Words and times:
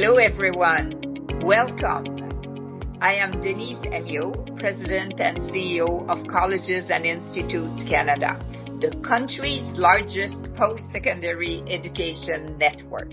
Hello, 0.00 0.14
everyone. 0.14 0.94
Welcome. 1.42 3.00
I 3.00 3.14
am 3.14 3.32
Denise 3.40 3.84
Amyot, 3.86 4.56
President 4.56 5.18
and 5.18 5.38
CEO 5.50 6.08
of 6.08 6.24
Colleges 6.28 6.88
and 6.88 7.04
Institutes 7.04 7.82
Canada, 7.90 8.38
the 8.80 8.96
country's 9.04 9.76
largest 9.76 10.54
post-secondary 10.54 11.64
education 11.68 12.56
network. 12.58 13.10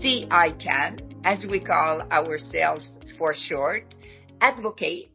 CICAN, 0.00 1.14
as 1.22 1.46
we 1.48 1.60
call 1.60 2.00
ourselves 2.10 2.90
for 3.16 3.32
short, 3.32 3.94
advocates, 4.40 5.12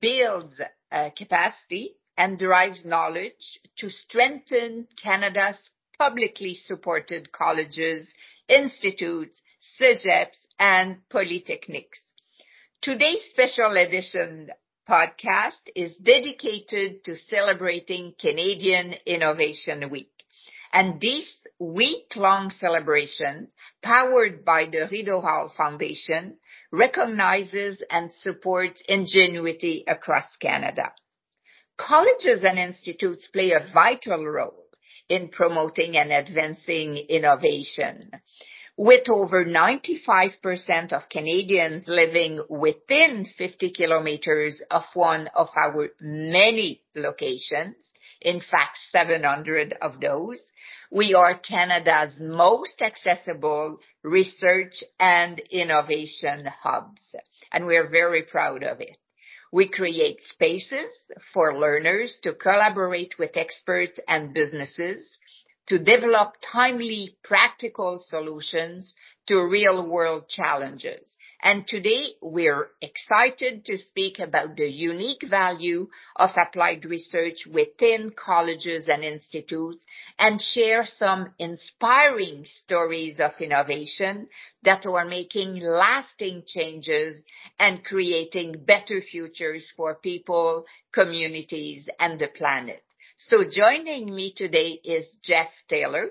builds 0.00 0.60
uh, 0.92 1.10
capacity, 1.16 1.96
and 2.16 2.38
derives 2.38 2.84
knowledge 2.84 3.58
to 3.78 3.90
strengthen 3.90 4.86
Canada's 5.02 5.58
publicly 5.98 6.54
supported 6.54 7.32
colleges, 7.32 8.06
institutes, 8.48 9.42
cegeps, 9.82 10.38
and 10.58 10.98
polytechnics. 11.10 11.98
Today's 12.80 13.22
special 13.30 13.76
edition 13.76 14.48
podcast 14.88 15.60
is 15.74 15.94
dedicated 15.96 17.04
to 17.04 17.16
celebrating 17.16 18.14
Canadian 18.20 18.94
Innovation 19.06 19.90
Week. 19.90 20.12
And 20.72 21.00
this 21.00 21.26
week-long 21.58 22.50
celebration, 22.50 23.48
powered 23.82 24.44
by 24.44 24.66
the 24.66 24.88
Rideau 24.90 25.20
Hall 25.20 25.52
Foundation, 25.56 26.36
recognizes 26.70 27.82
and 27.90 28.10
supports 28.10 28.82
ingenuity 28.88 29.84
across 29.86 30.36
Canada. 30.40 30.92
Colleges 31.76 32.44
and 32.44 32.58
institutes 32.58 33.28
play 33.32 33.50
a 33.50 33.66
vital 33.72 34.24
role 34.24 34.64
in 35.08 35.28
promoting 35.28 35.96
and 35.96 36.12
advancing 36.12 36.96
innovation 36.96 38.12
with 38.76 39.08
over 39.08 39.44
95% 39.44 40.92
of 40.92 41.08
Canadians 41.10 41.84
living 41.86 42.42
within 42.48 43.26
50 43.36 43.70
kilometers 43.70 44.62
of 44.70 44.84
one 44.94 45.28
of 45.34 45.48
our 45.56 45.90
many 46.00 46.82
locations, 46.96 47.76
in 48.20 48.40
fact 48.40 48.78
700 48.90 49.76
of 49.82 50.00
those, 50.00 50.40
we 50.90 51.14
are 51.14 51.38
Canada's 51.38 52.14
most 52.18 52.80
accessible 52.80 53.78
research 54.02 54.82
and 54.98 55.38
innovation 55.50 56.46
hubs, 56.62 57.14
and 57.52 57.66
we're 57.66 57.88
very 57.88 58.22
proud 58.22 58.62
of 58.62 58.80
it. 58.80 58.96
We 59.52 59.68
create 59.68 60.20
spaces 60.24 60.90
for 61.34 61.58
learners 61.58 62.18
to 62.22 62.32
collaborate 62.32 63.18
with 63.18 63.36
experts 63.36 63.98
and 64.08 64.32
businesses 64.32 65.18
to 65.72 65.78
develop 65.78 66.34
timely, 66.52 67.16
practical 67.24 67.98
solutions 67.98 68.92
to 69.26 69.42
real-world 69.42 70.28
challenges. 70.28 71.16
And 71.42 71.66
Today, 71.66 72.08
we're 72.20 72.68
excited 72.82 73.64
to 73.64 73.78
speak 73.78 74.18
about 74.18 74.54
the 74.54 74.68
unique 74.70 75.22
value 75.26 75.88
of 76.14 76.28
applied 76.36 76.84
research 76.84 77.46
within 77.50 78.10
colleges 78.14 78.86
and 78.86 79.02
institutes 79.02 79.82
and 80.18 80.42
share 80.42 80.84
some 80.84 81.32
inspiring 81.38 82.44
stories 82.44 83.18
of 83.18 83.30
innovation 83.40 84.28
that 84.64 84.84
are 84.84 85.06
making 85.06 85.58
lasting 85.58 86.42
changes 86.46 87.16
and 87.58 87.82
creating 87.82 88.62
better 88.66 89.00
futures 89.00 89.72
for 89.74 89.94
people, 89.94 90.66
communities, 90.92 91.88
and 91.98 92.20
the 92.20 92.28
planet. 92.28 92.82
So 93.28 93.44
joining 93.48 94.12
me 94.12 94.32
today 94.32 94.80
is 94.84 95.06
Jeff 95.22 95.48
Taylor, 95.68 96.10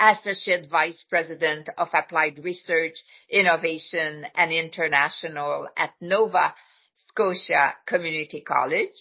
Associate 0.00 0.66
Vice 0.68 1.04
President 1.08 1.68
of 1.76 1.88
Applied 1.92 2.42
Research, 2.42 2.94
Innovation 3.28 4.26
and 4.34 4.50
International 4.50 5.68
at 5.76 5.92
Nova 6.00 6.54
Scotia 7.08 7.74
Community 7.86 8.40
College, 8.40 8.96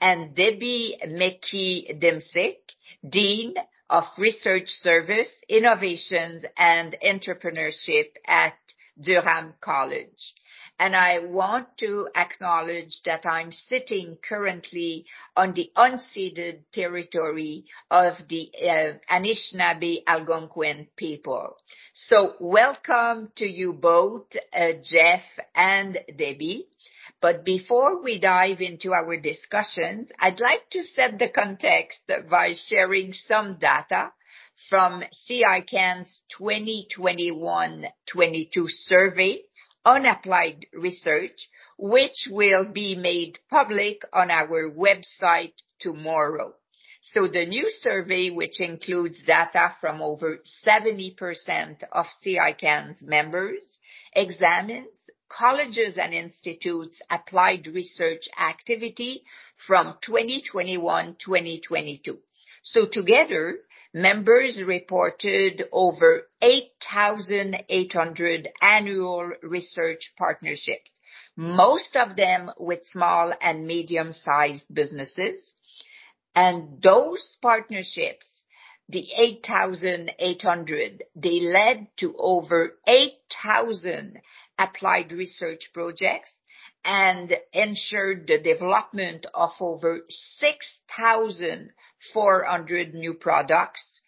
and 0.00 0.36
Debbie 0.36 0.98
McKee-Demczyk, 1.04 2.58
Dean 3.06 3.54
of 3.90 4.04
Research 4.16 4.68
Service, 4.68 5.30
Innovations 5.48 6.44
and 6.56 6.96
Entrepreneurship 7.04 8.10
at 8.26 8.54
Durham 9.00 9.54
College 9.60 10.34
and 10.82 10.96
I 10.96 11.20
want 11.20 11.68
to 11.78 12.08
acknowledge 12.16 13.02
that 13.04 13.24
I'm 13.24 13.52
sitting 13.52 14.18
currently 14.28 15.06
on 15.36 15.54
the 15.54 15.70
unceded 15.76 16.62
territory 16.72 17.66
of 17.88 18.14
the 18.28 18.50
uh, 18.60 18.94
Anishinaabe 19.08 20.02
Algonquin 20.08 20.88
people. 20.96 21.54
So 21.94 22.34
welcome 22.40 23.30
to 23.36 23.46
you 23.46 23.74
both, 23.74 24.26
uh, 24.52 24.72
Jeff 24.82 25.22
and 25.54 26.00
Debbie. 26.18 26.66
But 27.20 27.44
before 27.44 28.02
we 28.02 28.18
dive 28.18 28.60
into 28.60 28.92
our 28.92 29.16
discussions, 29.20 30.10
I'd 30.18 30.40
like 30.40 30.68
to 30.70 30.82
set 30.82 31.16
the 31.16 31.28
context 31.28 32.00
by 32.28 32.54
sharing 32.54 33.12
some 33.12 33.56
data 33.56 34.12
from 34.68 35.04
CICAN's 35.30 36.20
2021-22 36.40 37.88
survey 38.68 39.42
on 39.84 40.06
applied 40.06 40.66
research, 40.72 41.48
which 41.78 42.28
will 42.30 42.66
be 42.66 42.94
made 42.94 43.40
public 43.50 44.02
on 44.12 44.30
our 44.30 44.70
website 44.70 45.54
tomorrow. 45.80 46.54
So 47.02 47.26
the 47.26 47.46
new 47.46 47.68
survey, 47.68 48.30
which 48.30 48.60
includes 48.60 49.24
data 49.24 49.74
from 49.80 50.00
over 50.00 50.38
70% 50.64 51.82
of 51.90 52.06
CICAN's 52.24 53.02
members, 53.02 53.66
examines 54.14 54.86
colleges 55.36 55.98
and 55.98 56.14
institutes 56.14 57.02
applied 57.10 57.66
research 57.66 58.28
activity 58.38 59.24
from 59.66 59.98
2021-2022. 60.06 62.18
So 62.62 62.86
together, 62.86 63.58
members 63.94 64.60
reported 64.60 65.68
over 65.70 66.26
8,800 66.40 68.48
annual 68.60 69.30
research 69.42 70.12
partnerships, 70.16 70.90
most 71.36 71.94
of 71.96 72.16
them 72.16 72.50
with 72.58 72.86
small 72.86 73.32
and 73.40 73.66
medium-sized 73.66 74.64
businesses. 74.72 75.54
And 76.34 76.80
those 76.82 77.36
partnerships, 77.42 78.26
the 78.88 79.06
8,800, 79.16 81.04
they 81.14 81.40
led 81.40 81.88
to 81.98 82.16
over 82.18 82.78
8,000 82.86 84.20
applied 84.58 85.12
research 85.12 85.70
projects 85.72 86.30
and 86.84 87.32
ensured 87.52 88.26
the 88.26 88.38
development 88.38 89.24
of 89.34 89.52
over 89.60 90.00
6,400 92.12 92.94
new 92.94 93.14
products, 93.14 94.00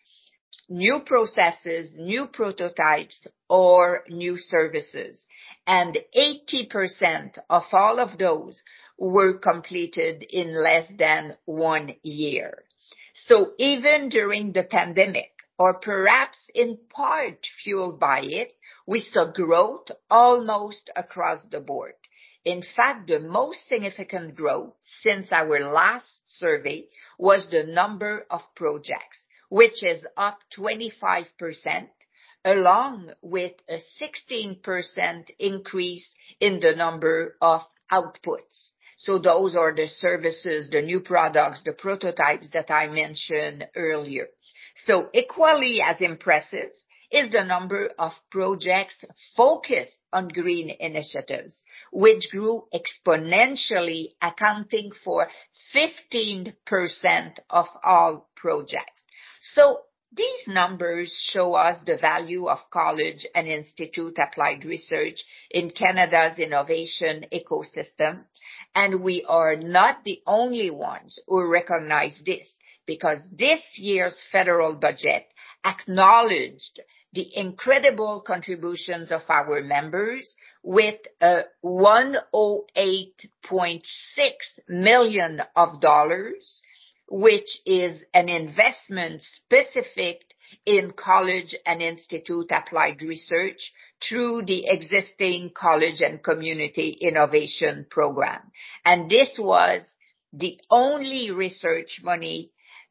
new 0.69 1.01
processes, 1.01 1.99
new 1.99 2.27
prototypes, 2.27 3.27
or 3.49 4.05
new 4.09 4.37
services. 4.37 5.25
And 5.67 5.99
80% 6.17 7.39
of 7.49 7.65
all 7.73 8.01
of 8.01 8.19
those 8.19 8.63
were 8.99 9.39
completed 9.39 10.25
in 10.29 10.55
less 10.55 10.91
than 10.99 11.37
one 11.45 11.95
year. 12.03 12.65
So 13.15 13.53
even 13.59 14.09
during 14.09 14.53
the 14.53 14.65
pandemic, 14.65 15.31
or 15.59 15.75
perhaps 15.75 16.39
in 16.55 16.79
part 16.91 17.47
fueled 17.63 18.01
by 18.01 18.21
it, 18.23 18.53
we 18.87 19.01
saw 19.01 19.31
growth 19.31 19.91
almost 20.11 20.91
across 20.97 21.45
the 21.45 21.61
board. 21.61 21.95
In 22.45 22.63
fact, 22.63 23.07
the 23.07 23.21
most 23.21 23.67
significant 23.69 24.35
growth 24.35 24.75
since 24.83 25.33
our 25.33 25.61
last 25.61 26.21
survey 26.27 26.87
was 27.19 27.49
the 27.49 27.65
number 27.65 28.27
of 28.31 28.43
projects, 28.55 29.19
which 29.49 29.83
is 29.83 30.07
up 30.17 30.39
25%, 30.57 31.89
along 32.45 33.15
with 33.23 33.53
a 33.69 33.79
16% 34.01 35.31
increase 35.39 36.07
in 36.39 36.61
the 36.61 36.75
number 36.77 37.37
of 37.41 37.63
outputs. 37.91 38.71
So 38.99 39.19
those 39.19 39.57
are 39.57 39.75
the 39.75 39.89
services, 39.89 40.69
the 40.71 40.83
new 40.83 41.01
products, 41.01 41.63
the 41.65 41.73
prototypes 41.73 42.49
that 42.51 42.71
I 42.71 42.89
mentioned 42.89 43.69
earlier. 43.75 44.29
So 44.85 45.09
equally 45.15 45.81
as 45.81 46.01
impressive 46.01 46.73
is 47.15 47.31
the 47.31 47.45
number 47.45 47.91
of 47.97 48.13
projects 48.29 49.05
focused 49.37 49.97
on 50.13 50.27
green 50.29 50.75
initiatives, 50.81 51.63
which 51.93 52.29
grew 52.33 52.65
exponentially, 52.75 54.09
accounting 54.21 54.91
for 55.05 55.29
15% 55.73 56.55
of 57.51 57.67
all 57.85 58.29
projects. 58.35 59.03
So 59.41 59.83
these 60.13 60.49
numbers 60.49 61.13
show 61.33 61.55
us 61.55 61.79
the 61.87 61.99
value 61.99 62.49
of 62.49 62.71
college 62.71 63.27
and 63.35 63.47
institute 63.47 64.17
applied 64.19 64.65
research 64.65 65.25
in 65.51 65.71
Canada's 65.71 66.39
innovation 66.39 67.27
ecosystem, 67.33 68.25
and 68.75 69.03
we 69.05 69.25
are 69.29 69.55
not 69.55 70.03
the 70.05 70.21
only 70.27 70.71
ones 70.71 71.19
who 71.29 71.49
recognize 71.49 72.21
this 72.27 72.49
because 72.87 73.19
this 73.33 73.61
year's 73.77 74.17
federal 74.33 74.75
budget 74.77 75.27
acknowledged 75.65 76.81
the 77.15 77.31
incredible 77.37 78.23
contributions 78.27 79.13
of 79.13 79.23
our 79.29 79.63
members 79.63 80.35
with 80.63 80.97
uh, 81.21 81.43
108.6 81.65 83.83
million 84.69 85.41
of 85.55 85.81
dollars, 85.81 86.61
which 87.09 87.61
is 87.65 88.03
an 88.13 88.29
investment 88.29 89.23
specific 89.23 90.23
in 90.67 90.91
college 90.91 91.55
and 91.65 91.81
institute 91.83 92.51
applied 92.51 93.01
research 93.03 93.73
through 94.07 94.43
the 94.43 94.67
existing 94.67 95.53
college 95.55 96.01
and 96.01 96.23
community 96.23 96.91
innovation 97.01 97.87
program. 97.89 98.41
And 98.85 99.09
this 99.09 99.37
was 99.39 99.83
the 100.33 100.59
only 100.71 101.31
research 101.31 102.01
money 102.03 102.51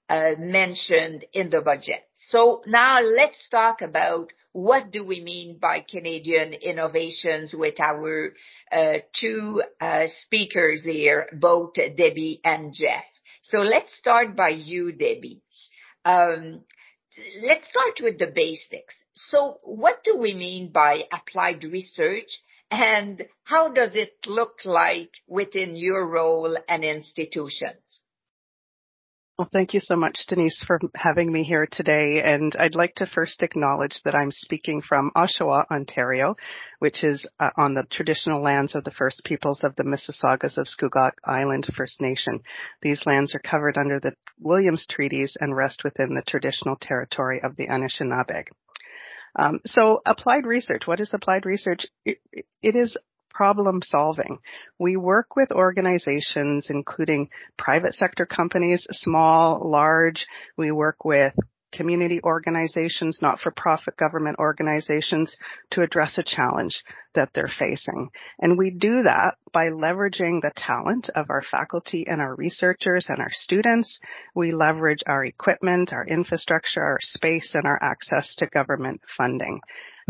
uh, 0.09 0.35
mentioned 0.37 1.25
in 1.33 1.49
the 1.49 1.61
budget. 1.61 2.01
So 2.13 2.61
now 2.65 3.01
let's 3.01 3.47
talk 3.49 3.81
about 3.81 4.31
what 4.51 4.91
do 4.91 5.03
we 5.03 5.21
mean 5.21 5.57
by 5.59 5.79
Canadian 5.79 6.53
innovations 6.53 7.53
with 7.53 7.79
our 7.79 8.33
uh, 8.71 8.99
two 9.19 9.63
uh, 9.81 10.07
speakers 10.21 10.83
here, 10.83 11.27
both 11.33 11.73
Debbie 11.73 12.39
and 12.43 12.73
Jeff. 12.73 13.05
So 13.41 13.59
let's 13.59 13.95
start 13.95 14.35
by 14.35 14.49
you, 14.49 14.91
Debbie. 14.91 15.41
Um, 16.05 16.63
let's 17.41 17.69
start 17.69 17.99
with 18.01 18.19
the 18.19 18.31
basics. 18.33 18.95
So 19.15 19.57
what 19.63 20.03
do 20.03 20.17
we 20.17 20.33
mean 20.33 20.71
by 20.71 21.03
applied 21.11 21.63
research 21.63 22.41
and 22.71 23.23
how 23.43 23.69
does 23.69 23.95
it 23.95 24.13
look 24.25 24.59
like 24.65 25.11
within 25.27 25.75
your 25.75 26.07
role 26.07 26.57
and 26.67 26.83
institutions? 26.83 28.01
Well, 29.43 29.49
thank 29.51 29.73
you 29.73 29.81
so 29.81 29.97
much, 29.97 30.25
Denise, 30.29 30.63
for 30.65 30.79
having 30.95 31.29
me 31.29 31.43
here 31.43 31.67
today. 31.69 32.21
And 32.23 32.55
I'd 32.57 32.75
like 32.75 32.95
to 32.95 33.05
first 33.05 33.43
acknowledge 33.43 33.99
that 34.05 34.15
I'm 34.15 34.31
speaking 34.31 34.81
from 34.81 35.11
Oshawa, 35.17 35.65
Ontario, 35.69 36.37
which 36.79 37.03
is 37.03 37.21
uh, 37.41 37.49
on 37.57 37.73
the 37.73 37.83
traditional 37.91 38.41
lands 38.41 38.73
of 38.73 38.85
the 38.85 38.91
First 38.91 39.25
Peoples 39.25 39.59
of 39.61 39.75
the 39.75 39.83
Mississaugas 39.83 40.57
of 40.57 40.67
Scugog 40.67 41.11
Island 41.25 41.67
First 41.75 41.99
Nation. 41.99 42.39
These 42.81 43.05
lands 43.05 43.35
are 43.35 43.39
covered 43.39 43.77
under 43.77 43.99
the 43.99 44.13
Williams 44.39 44.85
Treaties 44.89 45.35
and 45.37 45.53
rest 45.53 45.83
within 45.83 46.13
the 46.13 46.23
traditional 46.25 46.77
territory 46.79 47.41
of 47.43 47.57
the 47.57 47.67
Anishinaabe. 47.67 48.45
Um, 49.37 49.59
so 49.65 49.99
applied 50.05 50.45
research, 50.45 50.87
what 50.87 51.01
is 51.01 51.13
applied 51.13 51.45
research? 51.45 51.85
it, 52.05 52.19
it 52.61 52.77
is 52.77 52.95
problem 53.33 53.81
solving. 53.83 54.39
We 54.79 54.95
work 54.97 55.35
with 55.35 55.51
organizations, 55.51 56.67
including 56.69 57.29
private 57.57 57.93
sector 57.93 58.25
companies, 58.25 58.85
small, 58.91 59.61
large. 59.69 60.25
We 60.57 60.71
work 60.71 61.03
with 61.03 61.33
community 61.73 62.19
organizations, 62.23 63.19
not-for-profit 63.21 63.97
government 63.97 64.37
organizations 64.39 65.35
to 65.71 65.81
address 65.81 66.17
a 66.17 66.23
challenge 66.23 66.83
that 67.15 67.29
they're 67.33 67.49
facing. 67.59 68.09
And 68.39 68.57
we 68.57 68.69
do 68.69 69.03
that 69.03 69.35
by 69.51 69.69
leveraging 69.69 70.41
the 70.41 70.51
talent 70.55 71.09
of 71.15 71.29
our 71.29 71.41
faculty 71.41 72.05
and 72.07 72.21
our 72.21 72.35
researchers 72.35 73.07
and 73.09 73.19
our 73.19 73.31
students. 73.31 73.99
We 74.35 74.51
leverage 74.51 75.01
our 75.07 75.25
equipment, 75.25 75.91
our 75.93 76.05
infrastructure, 76.05 76.83
our 76.83 76.99
space, 77.01 77.51
and 77.55 77.65
our 77.65 77.79
access 77.81 78.33
to 78.35 78.45
government 78.47 79.01
funding. 79.17 79.59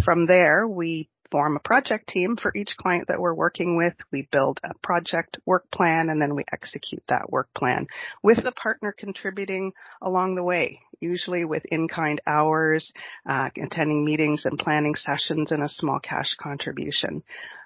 From 0.03 0.25
there, 0.25 0.67
we 0.67 1.09
form 1.33 1.55
a 1.57 1.67
project 1.67 2.07
team 2.07 2.37
for 2.37 2.51
each 2.55 2.77
client 2.77 3.07
that 3.07 3.19
we're 3.19 3.33
working 3.33 3.75
with. 3.75 3.95
We 4.11 4.27
build 4.31 4.59
a 4.63 4.75
project 4.83 5.39
work 5.47 5.69
plan 5.71 6.09
and 6.09 6.21
then 6.21 6.35
we 6.35 6.45
execute 6.53 7.01
that 7.09 7.31
work 7.31 7.49
plan 7.55 7.87
with 8.21 8.43
the 8.43 8.51
partner 8.51 8.93
contributing 8.95 9.73
along 9.99 10.35
the 10.35 10.43
way, 10.43 10.81
usually 10.99 11.43
with 11.43 11.65
in-kind 11.65 12.21
hours, 12.27 12.93
uh, 13.27 13.49
attending 13.59 14.05
meetings 14.05 14.43
and 14.45 14.59
planning 14.59 14.93
sessions 14.93 15.51
and 15.51 15.63
a 15.63 15.69
small 15.69 15.99
cash 15.99 16.35
contribution. 16.39 17.23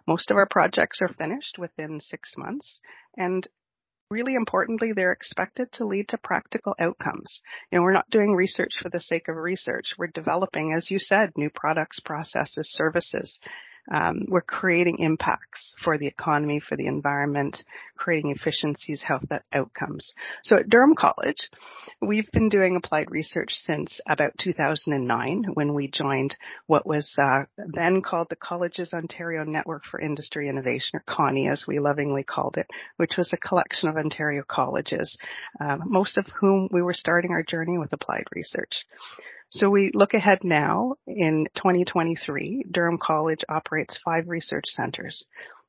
Most 0.08 0.32
of 0.32 0.38
our 0.38 0.48
projects 0.50 1.00
are 1.02 1.10
finished 1.10 1.58
within 1.60 2.00
six 2.00 2.36
months 2.38 2.80
and 3.18 3.46
really 4.10 4.36
importantly, 4.36 4.92
they're 4.94 5.12
expected 5.12 5.72
to 5.74 5.86
lead 5.86 6.10
to 6.10 6.18
practical 6.18 6.76
outcomes. 6.80 7.42
You 7.72 7.80
know, 7.80 7.84
we're 7.84 7.94
not 7.94 8.10
doing 8.10 8.34
research 8.34 8.74
for 8.82 8.90
the 8.90 9.00
sake 9.00 9.28
of 9.28 9.36
research. 9.36 9.94
We're 9.98 10.08
developing, 10.08 10.74
as 10.74 10.90
you 10.90 11.00
said, 11.00 11.32
new 11.36 11.50
products, 11.50 12.00
processes, 12.00 12.72
services 12.72 13.40
um, 13.92 14.26
we're 14.28 14.42
creating 14.42 15.00
impacts 15.00 15.76
for 15.84 15.98
the 15.98 16.08
economy, 16.08 16.60
for 16.60 16.76
the 16.76 16.88
environment, 16.88 17.64
creating 17.96 18.32
efficiencies, 18.32 19.02
health 19.02 19.24
outcomes. 19.54 20.14
So 20.44 20.58
at 20.58 20.70
Durham 20.70 20.96
College, 20.96 21.50
we've 22.02 22.30
been 22.32 22.50
doing 22.50 22.76
applied 22.76 23.12
research 23.12 23.54
since 23.54 24.00
about 24.08 24.38
2009 24.40 25.46
when 25.54 25.74
we 25.74 25.88
joined 25.88 26.36
what 26.68 26.86
was 26.86 27.16
uh, 27.18 27.44
then 27.58 28.02
called 28.02 28.28
the 28.30 28.36
Colleges 28.36 28.94
Ontario 28.94 29.44
Network 29.44 29.84
for 29.86 30.00
Industry 30.00 30.50
Innovation, 30.50 31.00
or 31.00 31.04
CONI 31.08 31.48
as 31.48 31.66
we 31.68 31.80
lovingly 31.80 32.24
called 32.24 32.58
it, 32.58 32.68
which 32.98 33.16
was 33.18 33.32
a 33.34 33.38
collection 33.38 33.90
of 33.90 33.98
Ontario 33.98 34.44
colleges, 34.48 35.18
uh, 35.60 35.78
most 35.86 36.18
of 36.18 36.26
whom 36.40 36.70
we 36.72 36.82
were 36.82 36.94
starting 36.94 37.32
our 37.32 37.44
journey 37.44 37.78
with 37.78 37.94
applied 37.94 38.26
research. 38.34 38.86
So 39.50 39.70
we 39.70 39.92
look 39.94 40.14
ahead 40.14 40.44
now 40.44 40.96
in 41.06 41.48
2023. 41.56 42.66
Durham 42.70 42.98
College 43.02 43.46
operates 43.48 43.98
five 44.04 44.28
research 44.28 44.66
centers. 44.68 45.26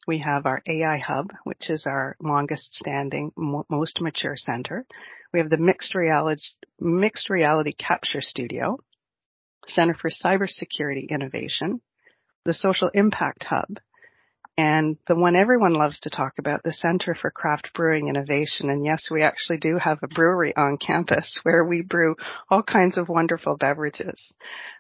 We 0.07 0.19
have 0.19 0.47
our 0.47 0.63
AI 0.67 0.99
Hub, 0.99 1.33
which 1.45 1.71
is 1.71 1.87
our 1.87 2.17
longest 2.21 2.75
standing, 2.75 3.31
most 3.37 4.01
mature 4.01 4.37
center. 4.37 4.85
We 5.33 5.39
have 5.39 5.51
the 5.51 5.59
Mixed 5.59 5.95
Reality, 5.95 6.43
Mixed 6.81 7.31
Reality 7.31 7.73
Capture 7.73 8.21
Studio, 8.21 8.79
Center 9.69 9.95
for 9.95 10.11
Cybersecurity 10.11 11.09
Innovation, 11.11 11.81
the 12.45 12.55
Social 12.55 12.91
Impact 12.95 13.45
Hub, 13.45 13.79
and 14.59 14.97
the 15.07 15.15
one 15.15 15.37
everyone 15.37 15.75
loves 15.75 16.01
to 16.01 16.11
talk 16.11 16.33
about, 16.41 16.65
the 16.65 16.73
Center 16.73 17.15
for 17.15 17.31
Craft 17.31 17.73
Brewing 17.75 18.09
Innovation. 18.09 18.71
And 18.71 18.85
yes, 18.85 19.05
we 19.09 19.23
actually 19.23 19.59
do 19.59 19.79
have 19.79 20.01
a 20.03 20.09
brewery 20.09 20.55
on 20.57 20.79
campus 20.79 21.39
where 21.45 21.65
we 21.65 21.83
brew 21.83 22.17
all 22.51 22.65
kinds 22.65 22.99
of 22.99 23.09
wonderful 23.09 23.57
beverages. 23.57 24.35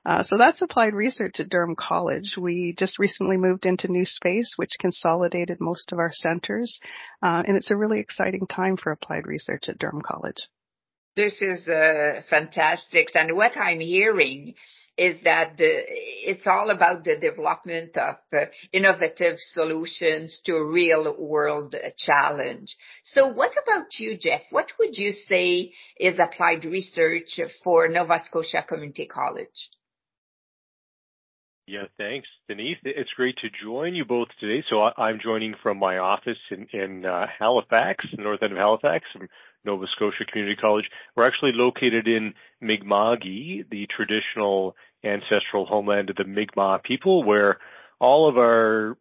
Uh, 0.05 0.25
so 0.25 0.37
that's 0.37 0.61
applied 0.61 0.95
research 0.95 1.37
at 1.39 1.49
Durham 1.49 1.77
College. 1.79 2.35
We 2.37 2.75
just 2.77 2.99
recently 2.99 3.37
moved 3.37 3.67
into 3.67 3.87
new 3.87 4.05
space, 4.05 4.55
which 4.57 4.73
consolidated 4.81 5.59
most 5.61 5.93
of 5.93 6.01
our 6.01 6.11
centers. 6.13 6.81
Uh, 7.23 7.45
and 7.47 7.57
it's 7.57 7.71
a 7.71 7.77
really 7.77 8.01
exciting 8.01 8.49
time 8.49 8.77
for 8.77 8.91
applied 8.91 9.29
research 9.29 9.69
at 9.69 9.79
Durham 9.79 10.03
College. 10.03 10.49
This 11.15 11.41
is 11.41 11.69
uh, 11.69 12.23
fantastic. 12.29 13.11
And 13.15 13.37
what 13.37 13.57
I'm 13.57 13.79
hearing 13.79 14.55
is 14.99 15.23
that 15.23 15.57
the, 15.57 15.83
it's 16.27 16.47
all 16.47 16.71
about 16.71 17.05
the 17.05 17.17
development 17.17 17.97
of 17.97 18.17
uh, 18.33 18.47
innovative 18.73 19.37
solutions 19.39 20.41
to 20.45 20.61
real 20.61 21.15
world 21.17 21.75
challenge. 21.97 22.77
So 23.05 23.29
what 23.29 23.53
about 23.63 23.99
you, 23.99 24.19
Jeff? 24.19 24.43
What 24.51 24.73
would 24.81 24.99
you 24.99 25.13
say 25.13 25.73
is 25.99 26.19
applied 26.19 26.65
research 26.65 27.39
for 27.63 27.89
Nova 27.89 28.21
Scotia 28.25 28.65
Community 28.69 29.07
College? 29.07 29.71
Yeah, 31.69 31.85
thanks, 31.99 32.27
Denise. 32.49 32.79
It's 32.83 33.11
great 33.15 33.37
to 33.43 33.49
join 33.63 33.95
you 33.95 34.07
both 34.07 34.29
today. 34.41 34.65
So 34.71 34.81
I'm 34.81 35.21
joining 35.23 35.55
from 35.63 35.79
my 35.79 35.99
office 35.99 36.39
in, 36.51 36.67
in 36.73 37.05
uh, 37.05 37.27
Halifax, 37.39 38.07
north 38.17 38.43
end 38.43 38.53
of 38.53 38.59
Halifax, 38.59 39.05
from 39.13 39.29
Nova 39.67 39.85
Scotia 39.95 40.25
Community 40.33 40.57
College. 40.57 40.87
We're 41.15 41.29
actually 41.29 41.53
located 41.55 42.09
in 42.09 42.33
Mi'kma'ki, 42.63 43.69
the 43.71 43.87
traditional 43.95 44.77
ancestral 45.05 45.67
homeland 45.67 46.11
of 46.11 46.17
the 46.17 46.25
Mi'kmaq 46.25 46.83
people, 46.83 47.25
where 47.25 47.59
all 48.01 48.29
of 48.29 48.37
our 48.37 48.97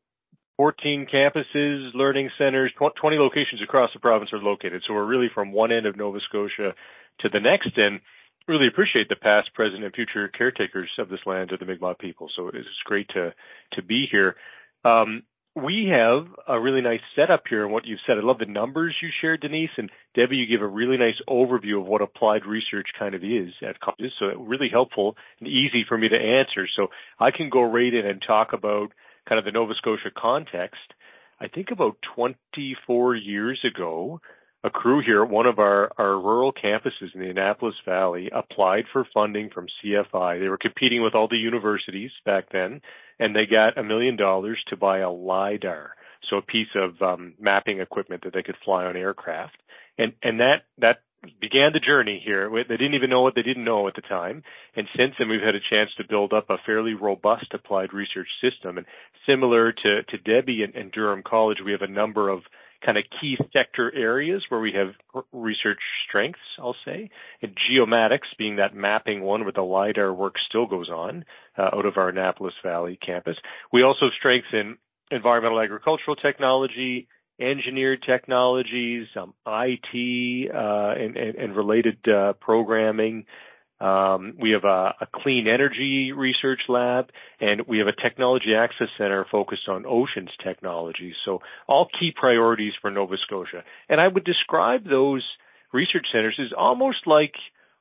14 0.57 1.07
campuses, 1.11 1.93
learning 1.93 2.29
centers, 2.37 2.71
20 2.77 3.17
locations 3.17 3.61
across 3.61 3.91
the 3.93 3.99
province 3.99 4.33
are 4.33 4.39
located. 4.39 4.83
So 4.87 4.93
we're 4.93 5.05
really 5.05 5.29
from 5.33 5.51
one 5.51 5.71
end 5.71 5.85
of 5.85 5.95
Nova 5.95 6.19
Scotia 6.27 6.73
to 7.19 7.29
the 7.29 7.39
next 7.39 7.77
and 7.77 7.99
really 8.47 8.67
appreciate 8.67 9.09
the 9.09 9.15
past, 9.15 9.53
present, 9.53 9.83
and 9.83 9.93
future 9.93 10.27
caretakers 10.29 10.89
of 10.97 11.09
this 11.09 11.19
land 11.25 11.51
of 11.51 11.59
the 11.59 11.65
Mi'kmaq 11.65 11.99
people. 11.99 12.29
So 12.35 12.47
it's 12.47 12.67
great 12.85 13.07
to, 13.09 13.33
to 13.73 13.81
be 13.83 14.07
here. 14.09 14.35
Um, 14.83 15.23
we 15.63 15.89
have 15.91 16.27
a 16.47 16.59
really 16.59 16.81
nice 16.81 17.01
setup 17.15 17.43
here 17.49 17.63
and 17.63 17.73
what 17.73 17.85
you've 17.85 17.99
said. 18.05 18.17
I 18.17 18.21
love 18.21 18.37
the 18.37 18.45
numbers 18.45 18.95
you 19.01 19.09
shared, 19.21 19.41
Denise, 19.41 19.71
and 19.77 19.89
Debbie, 20.13 20.37
you 20.37 20.45
gave 20.45 20.61
a 20.61 20.67
really 20.67 20.97
nice 20.97 21.19
overview 21.27 21.79
of 21.79 21.87
what 21.87 22.01
applied 22.01 22.45
research 22.45 22.87
kind 22.97 23.15
of 23.15 23.23
is 23.23 23.53
at 23.67 23.79
colleges. 23.79 24.13
So 24.19 24.27
really 24.39 24.69
helpful 24.71 25.15
and 25.39 25.47
easy 25.47 25.83
for 25.87 25.97
me 25.97 26.09
to 26.09 26.15
answer. 26.15 26.67
So 26.75 26.87
I 27.19 27.31
can 27.31 27.49
go 27.49 27.63
right 27.63 27.93
in 27.93 28.05
and 28.05 28.21
talk 28.25 28.53
about 28.53 28.91
kind 29.27 29.39
of 29.39 29.45
the 29.45 29.51
Nova 29.51 29.73
Scotia 29.75 30.11
context. 30.15 30.93
I 31.39 31.47
think 31.47 31.71
about 31.71 31.97
24 32.15 33.15
years 33.15 33.59
ago, 33.65 34.21
a 34.63 34.69
crew 34.69 35.01
here 35.03 35.23
at 35.23 35.29
one 35.29 35.45
of 35.45 35.59
our, 35.59 35.91
our 35.97 36.19
rural 36.19 36.51
campuses 36.51 37.13
in 37.13 37.21
the 37.21 37.29
Annapolis 37.29 37.75
Valley 37.85 38.29
applied 38.33 38.85
for 38.91 39.07
funding 39.13 39.49
from 39.49 39.67
CFI. 39.83 40.39
They 40.39 40.49
were 40.49 40.57
competing 40.57 41.03
with 41.03 41.15
all 41.15 41.27
the 41.27 41.37
universities 41.37 42.11
back 42.25 42.45
then, 42.51 42.81
and 43.19 43.35
they 43.35 43.45
got 43.45 43.77
a 43.77 43.83
million 43.83 44.15
dollars 44.15 44.59
to 44.67 44.77
buy 44.77 44.99
a 44.99 45.09
LIDAR, 45.09 45.91
so 46.29 46.37
a 46.37 46.41
piece 46.41 46.67
of 46.75 47.01
um, 47.01 47.33
mapping 47.39 47.79
equipment 47.79 48.23
that 48.23 48.33
they 48.33 48.43
could 48.43 48.57
fly 48.63 48.85
on 48.85 48.95
aircraft. 48.95 49.57
And, 49.97 50.13
and 50.21 50.39
that, 50.39 50.65
that 50.77 51.01
began 51.41 51.73
the 51.73 51.79
journey 51.79 52.21
here. 52.23 52.49
They 52.49 52.77
didn't 52.77 52.93
even 52.93 53.09
know 53.09 53.21
what 53.21 53.35
they 53.35 53.41
didn't 53.41 53.63
know 53.63 53.87
at 53.87 53.95
the 53.95 54.01
time. 54.01 54.43
And 54.75 54.87
since 54.95 55.15
then, 55.17 55.29
we've 55.29 55.41
had 55.41 55.55
a 55.55 55.69
chance 55.69 55.89
to 55.97 56.07
build 56.07 56.33
up 56.33 56.49
a 56.49 56.57
fairly 56.65 56.93
robust 56.93 57.53
applied 57.53 57.93
research 57.93 58.29
system. 58.41 58.77
And 58.77 58.85
similar 59.25 59.71
to, 59.71 60.03
to 60.03 60.17
Debbie 60.17 60.63
and, 60.63 60.75
and 60.75 60.91
Durham 60.91 61.23
College, 61.23 61.57
we 61.63 61.71
have 61.71 61.81
a 61.81 61.87
number 61.87 62.29
of 62.29 62.43
kind 62.85 62.97
of 62.97 63.03
key 63.19 63.37
sector 63.53 63.93
areas 63.93 64.43
where 64.49 64.59
we 64.59 64.73
have 64.73 65.23
research 65.31 65.79
strengths, 66.07 66.39
I'll 66.59 66.75
say. 66.85 67.09
And 67.41 67.55
geomatics 67.55 68.27
being 68.37 68.57
that 68.57 68.75
mapping 68.75 69.21
one 69.21 69.43
where 69.43 69.51
the 69.51 69.61
LIDAR 69.61 70.13
work 70.13 70.35
still 70.47 70.67
goes 70.67 70.89
on 70.89 71.25
uh, 71.57 71.69
out 71.73 71.85
of 71.85 71.97
our 71.97 72.09
Annapolis 72.09 72.53
Valley 72.63 72.97
campus. 73.03 73.37
We 73.71 73.83
also 73.83 74.05
have 74.05 74.13
strengths 74.17 74.49
in 74.53 74.77
environmental 75.11 75.59
agricultural 75.59 76.15
technology, 76.15 77.07
engineered 77.39 78.03
technologies, 78.03 79.07
um, 79.15 79.33
IT, 79.45 80.51
uh, 80.53 80.93
and, 80.97 81.17
and, 81.17 81.35
and, 81.35 81.55
related 81.55 81.97
uh, 82.07 82.33
programming. 82.33 83.25
Um, 83.79 84.33
we 84.39 84.51
have 84.51 84.63
a, 84.63 84.95
a, 85.01 85.07
clean 85.13 85.47
energy 85.47 86.11
research 86.11 86.61
lab, 86.67 87.09
and 87.39 87.61
we 87.67 87.77
have 87.77 87.87
a 87.87 88.01
technology 88.01 88.55
access 88.57 88.87
center 88.97 89.23
focused 89.31 89.69
on 89.69 89.85
oceans 89.85 90.31
technology. 90.43 91.13
So 91.25 91.39
all 91.67 91.87
key 91.99 92.11
priorities 92.15 92.73
for 92.81 92.89
Nova 92.89 93.17
Scotia. 93.25 93.63
And 93.87 94.01
I 94.01 94.07
would 94.07 94.23
describe 94.23 94.83
those 94.83 95.23
research 95.71 96.07
centers 96.11 96.39
as 96.39 96.53
almost 96.57 97.05
like 97.05 97.33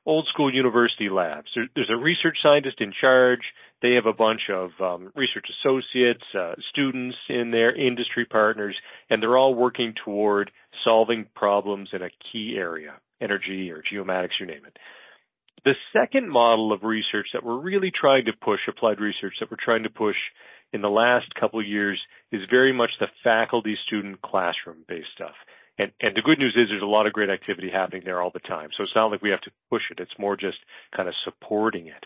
old 0.05 0.27
school 0.31 0.53
university 0.53 1.09
labs. 1.09 1.47
There, 1.55 1.67
there's 1.73 1.89
a 1.89 1.97
research 1.97 2.37
scientist 2.43 2.79
in 2.79 2.93
charge. 2.99 3.41
They 3.81 3.93
have 3.93 4.05
a 4.05 4.13
bunch 4.13 4.41
of 4.51 4.69
um, 4.79 5.11
research 5.15 5.47
associates, 5.61 6.23
uh, 6.37 6.53
students 6.69 7.17
in 7.27 7.49
their 7.49 7.75
industry 7.75 8.25
partners, 8.25 8.75
and 9.09 9.21
they're 9.21 9.37
all 9.37 9.55
working 9.55 9.93
toward 10.05 10.51
solving 10.83 11.25
problems 11.35 11.89
in 11.91 12.03
a 12.03 12.09
key 12.31 12.55
area, 12.57 12.93
energy 13.19 13.71
or 13.71 13.81
geomatics, 13.81 14.39
you 14.39 14.45
name 14.45 14.65
it. 14.65 14.77
The 15.67 15.75
second 15.91 16.29
model 16.29 16.71
of 16.71 16.83
research 16.83 17.27
that 17.33 17.43
we're 17.43 17.59
really 17.59 17.91
trying 17.91 18.23
to 18.27 18.31
push, 18.31 18.61
applied 18.69 19.01
research 19.01 19.33
that 19.41 19.51
we're 19.51 19.57
trying 19.61 19.83
to 19.83 19.89
push 19.89 20.15
in 20.71 20.79
the 20.79 20.87
last 20.87 21.25
couple 21.37 21.59
of 21.59 21.67
years 21.67 21.99
is 22.31 22.39
very 22.49 22.71
much 22.71 22.91
the 23.01 23.07
faculty 23.21 23.75
student 23.85 24.21
classroom 24.21 24.85
based 24.87 25.09
stuff. 25.13 25.35
And, 25.77 25.91
and 25.99 26.15
the 26.15 26.21
good 26.21 26.39
news 26.39 26.55
is 26.55 26.69
there's 26.69 26.81
a 26.81 26.85
lot 26.85 27.05
of 27.05 27.11
great 27.11 27.29
activity 27.29 27.69
happening 27.69 28.03
there 28.05 28.21
all 28.21 28.31
the 28.33 28.39
time. 28.39 28.69
So 28.77 28.83
it's 28.83 28.95
not 28.95 29.07
like 29.07 29.21
we 29.21 29.31
have 29.31 29.41
to 29.41 29.51
push 29.69 29.81
it. 29.91 29.99
It's 29.99 30.17
more 30.17 30.37
just 30.37 30.55
kind 30.95 31.09
of 31.09 31.15
supporting 31.25 31.87
it. 31.87 32.05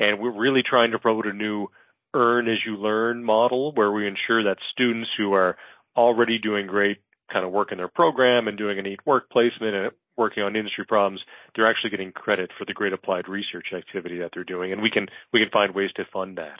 And 0.00 0.18
we're 0.18 0.32
really 0.32 0.62
trying 0.66 0.92
to 0.92 0.98
promote 0.98 1.26
a 1.26 1.34
new 1.34 1.66
earn 2.14 2.48
as 2.48 2.64
you 2.64 2.78
learn 2.78 3.22
model 3.22 3.72
where 3.74 3.92
we 3.92 4.08
ensure 4.08 4.44
that 4.44 4.56
students 4.72 5.10
who 5.18 5.34
are 5.34 5.58
already 5.94 6.38
doing 6.38 6.66
great 6.66 6.96
kind 7.30 7.44
of 7.44 7.52
work 7.52 7.72
in 7.72 7.78
their 7.78 7.88
program 7.88 8.48
and 8.48 8.56
doing 8.56 8.78
a 8.78 8.82
neat 8.82 9.00
work 9.04 9.28
placement 9.28 9.74
and 9.74 9.90
working 10.16 10.42
on 10.42 10.56
industry 10.56 10.84
problems, 10.86 11.20
they're 11.54 11.68
actually 11.68 11.90
getting 11.90 12.12
credit 12.12 12.50
for 12.58 12.64
the 12.64 12.72
great 12.72 12.92
applied 12.92 13.28
research 13.28 13.68
activity 13.76 14.18
that 14.18 14.30
they're 14.34 14.44
doing. 14.44 14.72
And 14.72 14.82
we 14.82 14.90
can, 14.90 15.06
we 15.32 15.40
can 15.40 15.50
find 15.50 15.74
ways 15.74 15.90
to 15.96 16.04
fund 16.12 16.38
that. 16.38 16.58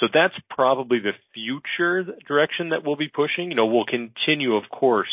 So 0.00 0.06
that's 0.12 0.34
probably 0.50 0.98
the 0.98 1.12
future 1.34 2.04
direction 2.26 2.70
that 2.70 2.84
we'll 2.84 2.96
be 2.96 3.08
pushing. 3.08 3.50
You 3.50 3.56
know, 3.56 3.66
we'll 3.66 3.84
continue, 3.84 4.56
of 4.56 4.64
course, 4.70 5.12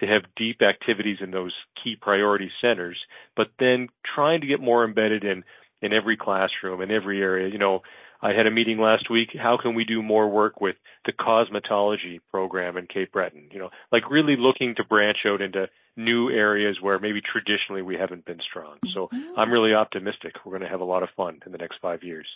to 0.00 0.06
have 0.06 0.22
deep 0.36 0.62
activities 0.62 1.18
in 1.20 1.30
those 1.30 1.54
key 1.82 1.96
priority 1.96 2.50
centers, 2.60 2.98
but 3.36 3.48
then 3.58 3.88
trying 4.14 4.40
to 4.42 4.46
get 4.46 4.60
more 4.60 4.84
embedded 4.84 5.24
in, 5.24 5.44
in 5.80 5.92
every 5.92 6.16
classroom, 6.16 6.82
in 6.82 6.90
every 6.90 7.22
area. 7.22 7.48
You 7.48 7.58
know, 7.58 7.82
I 8.22 8.32
had 8.32 8.46
a 8.46 8.50
meeting 8.50 8.78
last 8.78 9.10
week. 9.10 9.30
How 9.38 9.58
can 9.60 9.74
we 9.74 9.84
do 9.84 10.02
more 10.02 10.28
work 10.28 10.60
with 10.60 10.76
the 11.04 11.12
cosmetology 11.12 12.20
program 12.30 12.76
in 12.76 12.86
Cape 12.86 13.12
Breton? 13.12 13.48
You 13.52 13.58
know, 13.58 13.70
like 13.92 14.10
really 14.10 14.36
looking 14.38 14.74
to 14.76 14.84
branch 14.84 15.18
out 15.26 15.40
into 15.40 15.68
new 15.96 16.30
areas 16.30 16.78
where 16.80 16.98
maybe 16.98 17.20
traditionally 17.20 17.82
we 17.82 17.96
haven't 17.96 18.24
been 18.24 18.40
strong. 18.40 18.78
So 18.92 19.08
mm-hmm. 19.12 19.38
I'm 19.38 19.50
really 19.50 19.74
optimistic. 19.74 20.34
We're 20.44 20.52
going 20.52 20.62
to 20.62 20.68
have 20.68 20.80
a 20.80 20.84
lot 20.84 21.02
of 21.02 21.08
fun 21.16 21.40
in 21.46 21.52
the 21.52 21.58
next 21.58 21.78
five 21.80 22.02
years. 22.02 22.26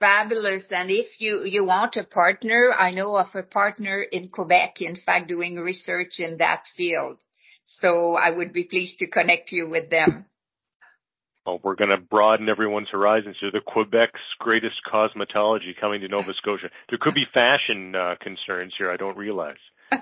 Fabulous. 0.00 0.66
And 0.70 0.90
if 0.90 1.20
you, 1.20 1.44
you 1.44 1.64
want 1.64 1.96
a 1.96 2.04
partner, 2.04 2.72
I 2.76 2.92
know 2.92 3.16
of 3.16 3.34
a 3.34 3.42
partner 3.42 4.00
in 4.00 4.28
Quebec, 4.28 4.80
in 4.80 4.96
fact, 4.96 5.28
doing 5.28 5.56
research 5.56 6.20
in 6.20 6.38
that 6.38 6.64
field. 6.76 7.20
So 7.66 8.14
I 8.14 8.30
would 8.30 8.52
be 8.52 8.64
pleased 8.64 8.98
to 9.00 9.08
connect 9.08 9.52
you 9.52 9.68
with 9.68 9.90
them. 9.90 10.26
Well, 11.48 11.60
we're 11.62 11.76
going 11.76 11.88
to 11.88 11.96
broaden 11.96 12.50
everyone's 12.50 12.90
horizons. 12.92 13.36
So 13.40 13.46
the 13.50 13.60
Quebec's 13.66 14.20
greatest 14.38 14.76
cosmetology 14.86 15.74
coming 15.80 16.02
to 16.02 16.08
Nova 16.08 16.34
Scotia. 16.36 16.68
There 16.90 16.98
could 17.00 17.14
be 17.14 17.24
fashion 17.32 17.94
uh, 17.96 18.16
concerns 18.20 18.74
here. 18.76 18.90
I 18.90 18.96
don't 18.96 19.16
realize. 19.16 19.56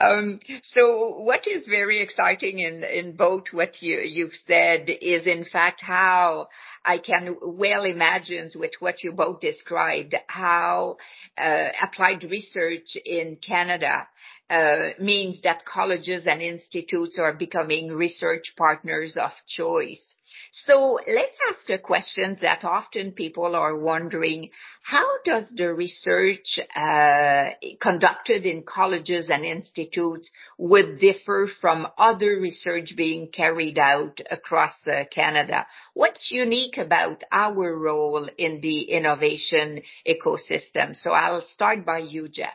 Um, 0.00 0.40
so 0.72 1.18
what 1.18 1.46
is 1.46 1.66
very 1.66 2.00
exciting 2.00 2.60
in, 2.60 2.82
in 2.82 3.14
both 3.14 3.52
what 3.52 3.82
you, 3.82 4.00
you've 4.00 4.34
said 4.46 4.88
is 4.88 5.26
in 5.26 5.44
fact 5.44 5.82
how 5.82 6.48
I 6.82 6.96
can 6.96 7.36
well 7.42 7.84
imagine 7.84 8.50
with 8.54 8.70
what 8.78 9.04
you 9.04 9.12
both 9.12 9.40
described, 9.40 10.14
how 10.28 10.96
uh, 11.36 11.68
applied 11.78 12.24
research 12.24 12.96
in 13.04 13.36
Canada 13.36 14.08
uh, 14.48 14.90
means 14.98 15.40
that 15.42 15.64
colleges 15.64 16.26
and 16.26 16.42
institutes 16.42 17.18
are 17.18 17.34
becoming 17.34 17.92
research 17.92 18.54
partners 18.56 19.16
of 19.16 19.32
choice. 19.46 20.16
So 20.54 20.98
let's 21.06 21.38
ask 21.48 21.70
a 21.70 21.78
question 21.78 22.36
that 22.42 22.62
often 22.62 23.12
people 23.12 23.56
are 23.56 23.74
wondering. 23.74 24.50
How 24.82 25.06
does 25.24 25.50
the 25.50 25.72
research 25.72 26.60
uh, 26.76 27.52
conducted 27.80 28.44
in 28.44 28.62
colleges 28.62 29.30
and 29.30 29.46
institutes 29.46 30.30
would 30.58 31.00
differ 31.00 31.48
from 31.58 31.88
other 31.96 32.38
research 32.38 32.94
being 32.94 33.28
carried 33.28 33.78
out 33.78 34.20
across 34.30 34.74
uh, 34.86 35.04
Canada? 35.10 35.66
What's 35.94 36.30
unique 36.30 36.76
about 36.76 37.24
our 37.32 37.74
role 37.74 38.28
in 38.36 38.60
the 38.60 38.82
innovation 38.82 39.80
ecosystem? 40.06 40.94
So 40.94 41.12
I'll 41.12 41.46
start 41.46 41.86
by 41.86 42.00
you, 42.00 42.28
Jeff. 42.28 42.50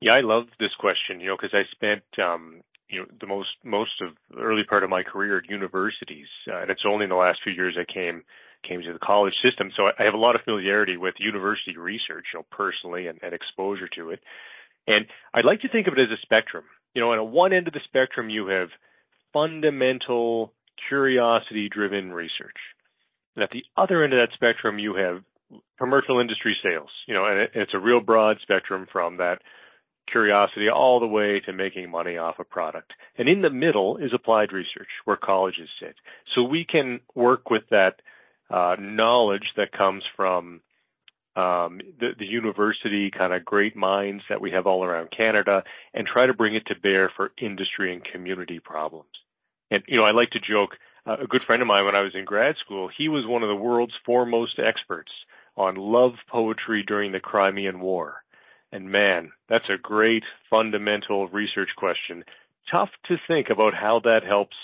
Yeah, 0.00 0.14
I 0.14 0.22
love 0.22 0.44
this 0.58 0.74
question, 0.78 1.20
you 1.20 1.26
know, 1.26 1.36
because 1.36 1.54
I 1.54 1.70
spent 1.70 2.02
um, 2.18 2.62
you 2.92 3.00
know 3.00 3.06
the 3.20 3.26
most 3.26 3.48
most 3.64 4.00
of 4.02 4.10
the 4.30 4.42
early 4.42 4.64
part 4.64 4.84
of 4.84 4.90
my 4.90 5.02
career 5.02 5.38
at 5.38 5.48
universities, 5.48 6.28
uh, 6.46 6.60
and 6.60 6.70
it's 6.70 6.84
only 6.86 7.04
in 7.04 7.10
the 7.10 7.16
last 7.16 7.40
few 7.42 7.52
years 7.52 7.76
I 7.80 7.90
came 7.90 8.22
came 8.62 8.82
to 8.82 8.92
the 8.92 8.98
college 8.98 9.34
system. 9.42 9.72
So 9.74 9.86
I 9.86 10.04
have 10.04 10.14
a 10.14 10.18
lot 10.18 10.36
of 10.36 10.42
familiarity 10.42 10.96
with 10.96 11.14
university 11.18 11.76
research, 11.76 12.26
you 12.32 12.38
know, 12.38 12.46
personally, 12.52 13.08
and, 13.08 13.18
and 13.20 13.34
exposure 13.34 13.88
to 13.96 14.10
it. 14.10 14.20
And 14.86 15.06
I'd 15.34 15.44
like 15.44 15.62
to 15.62 15.68
think 15.68 15.88
of 15.88 15.94
it 15.94 16.00
as 16.00 16.16
a 16.16 16.20
spectrum. 16.22 16.64
You 16.94 17.00
know, 17.00 17.12
on 17.12 17.32
one 17.32 17.52
end 17.52 17.66
of 17.66 17.72
the 17.72 17.80
spectrum, 17.84 18.30
you 18.30 18.46
have 18.48 18.68
fundamental 19.32 20.52
curiosity-driven 20.88 22.12
research, 22.12 22.58
and 23.34 23.42
at 23.42 23.50
the 23.50 23.64
other 23.76 24.04
end 24.04 24.12
of 24.12 24.18
that 24.18 24.34
spectrum, 24.34 24.78
you 24.78 24.94
have 24.96 25.22
commercial 25.78 26.20
industry 26.20 26.56
sales. 26.62 26.90
You 27.08 27.14
know, 27.14 27.24
and 27.24 27.38
it, 27.40 27.50
it's 27.54 27.74
a 27.74 27.78
real 27.78 28.00
broad 28.00 28.36
spectrum 28.42 28.86
from 28.92 29.16
that 29.16 29.40
curiosity 30.10 30.68
all 30.68 31.00
the 31.00 31.06
way 31.06 31.40
to 31.40 31.52
making 31.52 31.90
money 31.90 32.16
off 32.16 32.36
a 32.38 32.44
product. 32.44 32.92
And 33.16 33.28
in 33.28 33.42
the 33.42 33.50
middle 33.50 33.96
is 33.96 34.12
applied 34.14 34.52
research 34.52 34.88
where 35.04 35.16
colleges 35.16 35.68
sit. 35.80 35.96
So 36.34 36.42
we 36.42 36.64
can 36.64 37.00
work 37.14 37.50
with 37.50 37.62
that 37.70 38.00
uh, 38.50 38.76
knowledge 38.78 39.52
that 39.56 39.72
comes 39.72 40.02
from 40.16 40.60
um, 41.34 41.80
the, 41.98 42.10
the, 42.18 42.26
university 42.26 43.10
kind 43.10 43.32
of 43.32 43.42
great 43.42 43.74
minds 43.74 44.22
that 44.28 44.42
we 44.42 44.50
have 44.50 44.66
all 44.66 44.84
around 44.84 45.08
Canada 45.16 45.64
and 45.94 46.06
try 46.06 46.26
to 46.26 46.34
bring 46.34 46.54
it 46.54 46.66
to 46.66 46.74
bear 46.78 47.10
for 47.16 47.32
industry 47.40 47.90
and 47.90 48.04
community 48.04 48.60
problems. 48.60 49.08
And, 49.70 49.82
you 49.88 49.96
know, 49.96 50.04
I 50.04 50.10
like 50.10 50.28
to 50.32 50.40
joke, 50.40 50.72
uh, 51.06 51.16
a 51.22 51.26
good 51.26 51.42
friend 51.44 51.62
of 51.62 51.68
mine 51.68 51.86
when 51.86 51.94
I 51.94 52.02
was 52.02 52.14
in 52.14 52.26
grad 52.26 52.56
school, 52.62 52.90
he 52.94 53.08
was 53.08 53.26
one 53.26 53.42
of 53.42 53.48
the 53.48 53.54
world's 53.54 53.94
foremost 54.04 54.58
experts 54.58 55.10
on 55.56 55.76
love 55.76 56.12
poetry 56.30 56.84
during 56.86 57.12
the 57.12 57.20
Crimean 57.20 57.80
War. 57.80 58.21
And 58.72 58.90
man, 58.90 59.32
that's 59.48 59.68
a 59.68 59.76
great 59.80 60.24
fundamental 60.48 61.28
research 61.28 61.68
question. 61.76 62.24
Tough 62.70 62.88
to 63.08 63.16
think 63.28 63.48
about 63.50 63.74
how 63.74 64.00
that 64.04 64.20
helps 64.26 64.56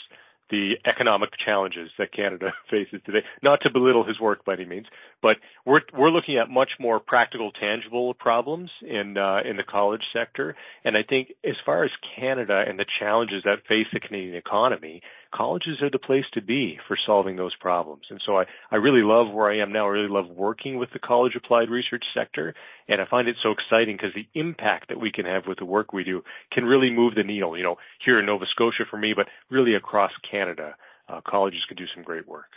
the 0.50 0.74
economic 0.86 1.30
challenges 1.44 1.90
that 1.98 2.12
Canada 2.12 2.52
faces 2.70 3.00
today. 3.04 3.24
Not 3.42 3.60
to 3.62 3.70
belittle 3.70 4.04
his 4.04 4.18
work 4.18 4.44
by 4.44 4.54
any 4.54 4.64
means, 4.64 4.86
but 5.20 5.36
we're 5.64 5.82
we're 5.92 6.10
looking 6.10 6.38
at 6.38 6.48
much 6.48 6.70
more 6.80 7.00
practical, 7.00 7.52
tangible 7.52 8.14
problems 8.14 8.70
in 8.82 9.18
uh, 9.18 9.40
in 9.44 9.56
the 9.56 9.62
college 9.62 10.04
sector. 10.12 10.56
And 10.84 10.96
I 10.96 11.02
think 11.02 11.32
as 11.44 11.56
far 11.64 11.84
as 11.84 11.90
Canada 12.16 12.64
and 12.66 12.78
the 12.78 12.86
challenges 12.98 13.42
that 13.44 13.66
face 13.68 13.86
the 13.92 14.00
Canadian 14.00 14.36
economy, 14.36 15.02
colleges 15.34 15.82
are 15.82 15.90
the 15.90 15.98
place 15.98 16.24
to 16.34 16.42
be 16.42 16.78
for 16.86 16.96
solving 17.06 17.36
those 17.36 17.54
problems. 17.60 18.04
And 18.10 18.20
so 18.24 18.38
I, 18.38 18.44
I 18.70 18.76
really 18.76 19.02
love 19.02 19.32
where 19.32 19.50
I 19.50 19.58
am 19.58 19.72
now. 19.72 19.86
I 19.86 19.90
really 19.90 20.08
love 20.08 20.28
working 20.28 20.78
with 20.78 20.90
the 20.92 20.98
college 20.98 21.32
applied 21.36 21.70
research 21.70 22.04
sector. 22.14 22.54
And 22.88 23.00
I 23.00 23.06
find 23.06 23.28
it 23.28 23.36
so 23.42 23.50
exciting 23.50 23.96
because 23.96 24.14
the 24.14 24.28
impact 24.38 24.88
that 24.88 25.00
we 25.00 25.12
can 25.12 25.26
have 25.26 25.46
with 25.46 25.58
the 25.58 25.64
work 25.64 25.92
we 25.92 26.04
do 26.04 26.22
can 26.52 26.64
really 26.64 26.90
move 26.90 27.14
the 27.14 27.24
needle, 27.24 27.56
you 27.56 27.64
know, 27.64 27.76
here 28.04 28.18
in 28.18 28.26
Nova 28.26 28.46
Scotia 28.50 28.84
for 28.90 28.98
me, 28.98 29.12
but 29.14 29.26
really 29.50 29.74
across 29.74 30.12
Canada. 30.30 30.74
Uh, 31.08 31.20
colleges 31.26 31.60
can 31.66 31.76
do 31.76 31.86
some 31.94 32.04
great 32.04 32.28
work. 32.28 32.50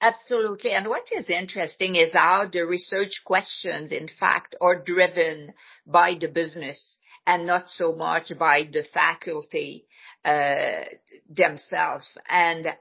Absolutely. 0.00 0.70
And 0.70 0.88
what 0.88 1.08
is 1.14 1.28
interesting 1.28 1.94
is 1.94 2.14
how 2.14 2.48
the 2.50 2.62
research 2.62 3.20
questions, 3.24 3.92
in 3.92 4.08
fact, 4.08 4.56
are 4.60 4.82
driven 4.82 5.52
by 5.86 6.16
the 6.18 6.28
business 6.28 6.98
and 7.26 7.46
not 7.46 7.68
so 7.70 7.94
much 7.94 8.32
by 8.38 8.68
the 8.72 8.84
faculty 8.92 9.86
uh, 10.24 10.84
themselves. 11.28 12.06
And 12.28 12.74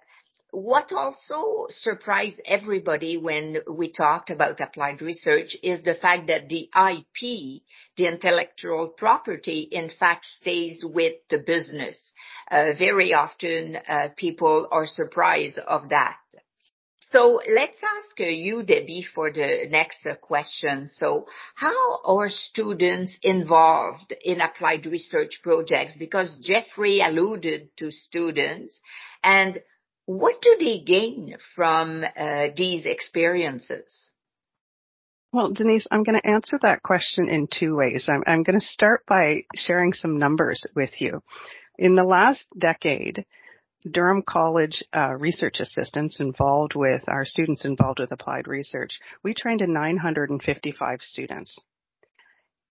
what 0.51 0.91
also 0.91 1.67
surprised 1.69 2.41
everybody 2.45 3.17
when 3.17 3.57
we 3.71 3.91
talked 3.91 4.31
about 4.31 4.59
applied 4.59 5.01
research 5.01 5.55
is 5.61 5.83
the 5.83 5.93
fact 5.93 6.27
that 6.27 6.49
the 6.49 6.69
IP, 6.75 7.61
the 7.95 8.07
intellectual 8.07 8.87
property, 8.87 9.67
in 9.71 9.89
fact 9.89 10.25
stays 10.25 10.83
with 10.83 11.13
the 11.29 11.37
business. 11.37 12.13
Uh, 12.49 12.73
very 12.77 13.13
often 13.13 13.77
uh, 13.87 14.09
people 14.15 14.67
are 14.71 14.87
surprised 14.87 15.59
of 15.59 15.89
that. 15.89 16.17
So 17.11 17.41
let's 17.47 17.77
ask 17.83 18.19
uh, 18.19 18.25
you, 18.25 18.61
Debbie, 18.61 19.03
for 19.15 19.31
the 19.31 19.65
next 19.69 20.05
uh, 20.05 20.13
question. 20.15 20.89
So 20.89 21.25
how 21.55 22.01
are 22.05 22.29
students 22.29 23.17
involved 23.23 24.13
in 24.23 24.41
applied 24.41 24.85
research 24.85 25.39
projects? 25.41 25.95
Because 25.97 26.37
Jeffrey 26.39 27.01
alluded 27.01 27.69
to 27.77 27.89
students 27.89 28.79
and 29.23 29.59
what 30.05 30.41
do 30.41 30.55
they 30.59 30.79
gain 30.79 31.35
from 31.55 32.03
uh, 32.03 32.47
these 32.55 32.85
experiences? 32.85 34.09
Well, 35.31 35.51
Denise, 35.51 35.85
I'm 35.91 36.03
going 36.03 36.19
to 36.19 36.31
answer 36.31 36.57
that 36.63 36.81
question 36.81 37.29
in 37.29 37.47
two 37.47 37.75
ways. 37.75 38.07
I'm, 38.09 38.23
I'm 38.25 38.43
going 38.43 38.59
to 38.59 38.65
start 38.65 39.03
by 39.07 39.41
sharing 39.55 39.93
some 39.93 40.17
numbers 40.17 40.63
with 40.75 40.99
you. 40.99 41.21
In 41.77 41.95
the 41.95 42.03
last 42.03 42.47
decade, 42.57 43.25
Durham 43.89 44.23
College 44.23 44.83
uh, 44.95 45.15
research 45.15 45.59
assistants 45.59 46.19
involved 46.19 46.75
with 46.75 47.01
our 47.07 47.23
students 47.23 47.63
involved 47.63 47.99
with 47.99 48.11
applied 48.11 48.47
research, 48.47 48.99
we 49.23 49.33
trained 49.33 49.61
in 49.61 49.71
955 49.71 51.01
students. 51.01 51.57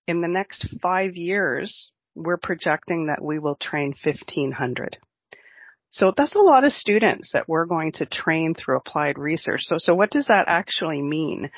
In 0.07 0.21
the 0.21 0.29
next 0.29 0.67
five 0.83 1.17
years, 1.17 1.91
we're 2.15 2.37
projecting 2.37 3.07
that 3.07 3.23
we 3.23 3.39
will 3.39 3.57
train 3.57 3.95
1500. 4.05 4.99
So 5.91 6.13
that's 6.15 6.35
a 6.35 6.41
lot 6.41 6.65
of 6.65 6.73
students 6.73 7.31
that 7.33 7.49
we're 7.49 7.65
going 7.65 7.93
to 7.93 8.07
train 8.07 8.55
through 8.55 8.77
applied 8.77 9.19
research. 9.19 9.61
So, 9.63 9.77
so 9.79 9.95
what 9.95 10.11
does 10.11 10.27
that 10.27 10.45
actually 10.47 11.01
mean? 11.01 11.51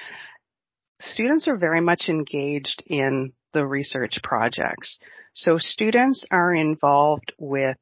Students 1.00 1.48
are 1.48 1.56
very 1.56 1.80
much 1.80 2.08
engaged 2.08 2.84
in 2.86 3.32
the 3.52 3.66
research 3.66 4.20
projects. 4.22 4.98
So 5.34 5.56
students 5.58 6.24
are 6.30 6.54
involved 6.54 7.32
with 7.38 7.76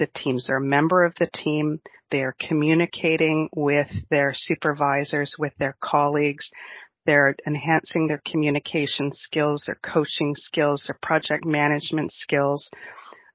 the 0.00 0.08
teams. 0.08 0.46
They're 0.46 0.56
a 0.56 0.60
member 0.60 1.04
of 1.04 1.14
the 1.20 1.30
team. 1.32 1.80
They 2.10 2.22
are 2.22 2.34
communicating 2.40 3.48
with 3.54 3.88
their 4.10 4.32
supervisors, 4.34 5.34
with 5.38 5.52
their 5.58 5.76
colleagues. 5.80 6.50
They're 7.06 7.36
enhancing 7.46 8.08
their 8.08 8.22
communication 8.26 9.12
skills, 9.12 9.62
their 9.66 9.78
coaching 9.82 10.34
skills, 10.34 10.86
their 10.88 10.98
project 11.00 11.44
management 11.44 12.12
skills. 12.12 12.68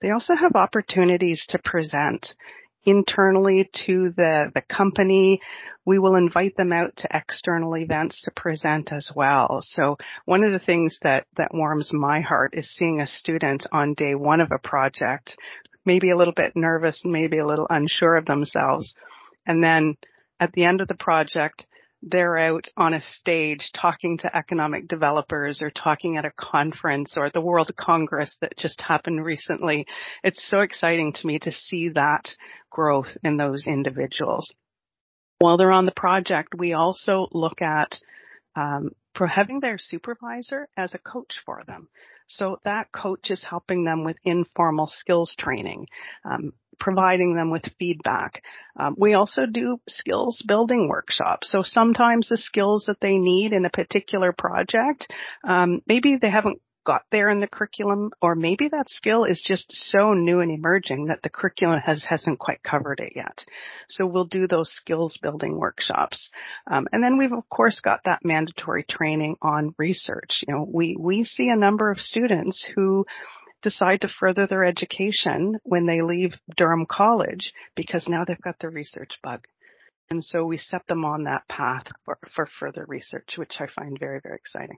They 0.02 0.12
also 0.12 0.36
have 0.36 0.56
opportunities 0.56 1.46
to 1.50 1.60
present 1.64 2.36
internally 2.86 3.70
to 3.88 4.14
the, 4.16 4.52
the 4.54 4.62
company. 4.62 5.42
We 5.86 6.00
will 6.00 6.16
invite 6.16 6.56
them 6.56 6.72
out 6.72 6.96
to 6.98 7.10
external 7.12 7.76
events 7.76 8.22
to 8.24 8.32
present 8.32 8.92
as 8.92 9.10
well. 9.16 9.62
So 9.64 9.98
one 10.26 10.44
of 10.44 10.52
the 10.52 10.60
things 10.60 11.00
that, 11.02 11.26
that 11.38 11.54
warms 11.54 11.92
my 11.94 12.22
heart 12.22 12.52
is 12.54 12.70
seeing 12.76 13.02
a 13.02 13.08
student 13.08 13.66
on 13.72 13.96
day 13.96 14.16
one 14.16 14.42
of 14.42 14.52
a 14.52 14.60
project, 14.60 15.36
maybe 15.86 16.12
a 16.12 16.18
little 16.18 16.34
bit 16.34 16.56
nervous, 16.56 17.02
maybe 17.06 17.38
a 17.38 17.46
little 17.46 17.68
unsure 17.70 18.16
of 18.16 18.26
themselves. 18.26 18.94
And 19.46 19.64
then 19.64 19.96
at 20.40 20.52
the 20.54 20.66
end 20.66 20.82
of 20.82 20.88
the 20.88 20.96
project, 20.96 21.66
they're 22.02 22.38
out 22.38 22.68
on 22.78 22.94
a 22.94 23.02
stage 23.02 23.72
talking 23.74 24.18
to 24.20 24.38
economic 24.38 24.88
developers 24.88 25.62
or 25.62 25.72
talking 25.72 26.18
at 26.18 26.26
a 26.26 26.32
conference 26.38 27.16
or 27.18 27.26
at 27.26 27.34
the 27.34 27.42
World 27.42 27.72
Congress 27.76 28.38
that 28.42 28.58
just 28.58 28.80
happened 28.82 29.26
recently. 29.26 29.88
It's 30.24 30.48
so 30.48 30.60
exciting 30.60 31.14
to 31.14 31.28
me 31.28 31.40
to 31.40 31.52
see 31.52 31.90
that 31.90 32.30
growth 32.70 33.18
in 33.24 33.38
those 33.38 33.66
individuals. 33.66 34.54
While 35.40 35.58
they're 35.58 35.72
on 35.72 35.86
the 35.86 35.92
project, 35.92 36.54
we 36.56 36.74
also 36.74 37.28
look 37.32 37.62
at 37.62 37.98
um, 38.56 38.92
having 39.16 39.60
their 39.60 39.78
supervisor 39.78 40.68
as 40.78 40.94
a 40.94 41.00
coach 41.00 41.42
for 41.46 41.64
them. 41.66 41.90
So 42.28 42.60
that 42.64 42.92
coach 42.92 43.32
is 43.32 43.44
helping 43.44 43.84
them 43.84 44.04
with 44.04 44.18
informal 44.24 44.88
skills 44.88 45.36
training, 45.38 45.88
um, 46.24 46.54
providing 46.80 47.36
them 47.36 47.52
with 47.52 47.64
feedback. 47.80 48.44
Um, 48.78 48.96
we 48.98 49.14
also 49.14 49.46
do 49.46 49.80
skills 49.88 50.42
building 50.48 50.88
workshops. 50.88 51.52
So 51.52 51.62
sometimes 51.62 52.28
the 52.28 52.38
skills 52.38 52.86
that 52.88 53.00
they 53.00 53.18
need 53.18 53.54
in 53.54 53.66
a 53.66 53.70
particular 53.70 54.34
project, 54.34 55.08
um, 55.44 55.82
maybe 55.88 56.18
they 56.18 56.30
haven't 56.30 56.62
got 56.86 57.04
there 57.12 57.30
in 57.30 57.40
the 57.40 57.48
curriculum, 57.48 58.12
or 58.22 58.36
maybe 58.36 58.70
that 58.70 58.90
skill 58.90 59.26
is 59.26 59.44
just 59.46 59.66
so 59.72 60.14
new 60.14 60.40
and 60.40 60.52
emerging 60.52 61.06
that 61.06 61.22
the 61.24 61.30
curriculum 61.30 61.82
has 61.86 62.04
hasn't 62.04 62.40
quite 62.40 62.64
covered 62.64 63.00
it 63.00 63.14
yet. 63.16 63.44
So 63.90 64.06
we'll 64.06 64.26
do 64.26 64.48
those 64.48 64.72
skills 64.72 65.18
building 65.22 65.58
workshops, 65.58 66.32
um, 66.72 66.88
and 66.92 67.04
then 67.04 67.18
we've 67.18 67.34
of 67.34 67.50
course 67.50 67.80
got 67.82 68.02
that 68.06 68.24
mandatory 68.24 68.84
training 68.84 69.36
on 69.42 69.76
research. 69.78 70.44
You 70.48 70.54
know, 70.54 70.70
we 70.72 70.96
we 70.98 71.24
see 71.24 71.50
a 71.50 71.58
number 71.58 71.92
of 71.92 71.98
students 71.98 72.66
who 72.76 73.06
decide 73.62 74.02
to 74.02 74.08
further 74.08 74.46
their 74.46 74.64
education 74.64 75.52
when 75.64 75.88
they 75.88 76.02
leave 76.02 76.36
Durham 76.56 76.86
College 76.90 77.52
because 77.76 78.08
now 78.08 78.24
they've 78.24 78.40
got 78.42 78.60
the 78.60 78.70
research 78.70 79.18
bug. 79.24 79.48
And 80.12 80.24
so 80.24 80.46
we 80.46 80.58
set 80.58 80.86
them 80.88 81.04
on 81.04 81.24
that 81.24 81.48
path 81.48 81.88
for, 82.04 82.20
for 82.36 82.46
further 82.60 82.86
research, 82.88 83.38
which 83.38 83.56
I 83.60 83.66
find 83.66 83.98
very, 84.00 84.20
very 84.22 84.36
exciting. 84.36 84.78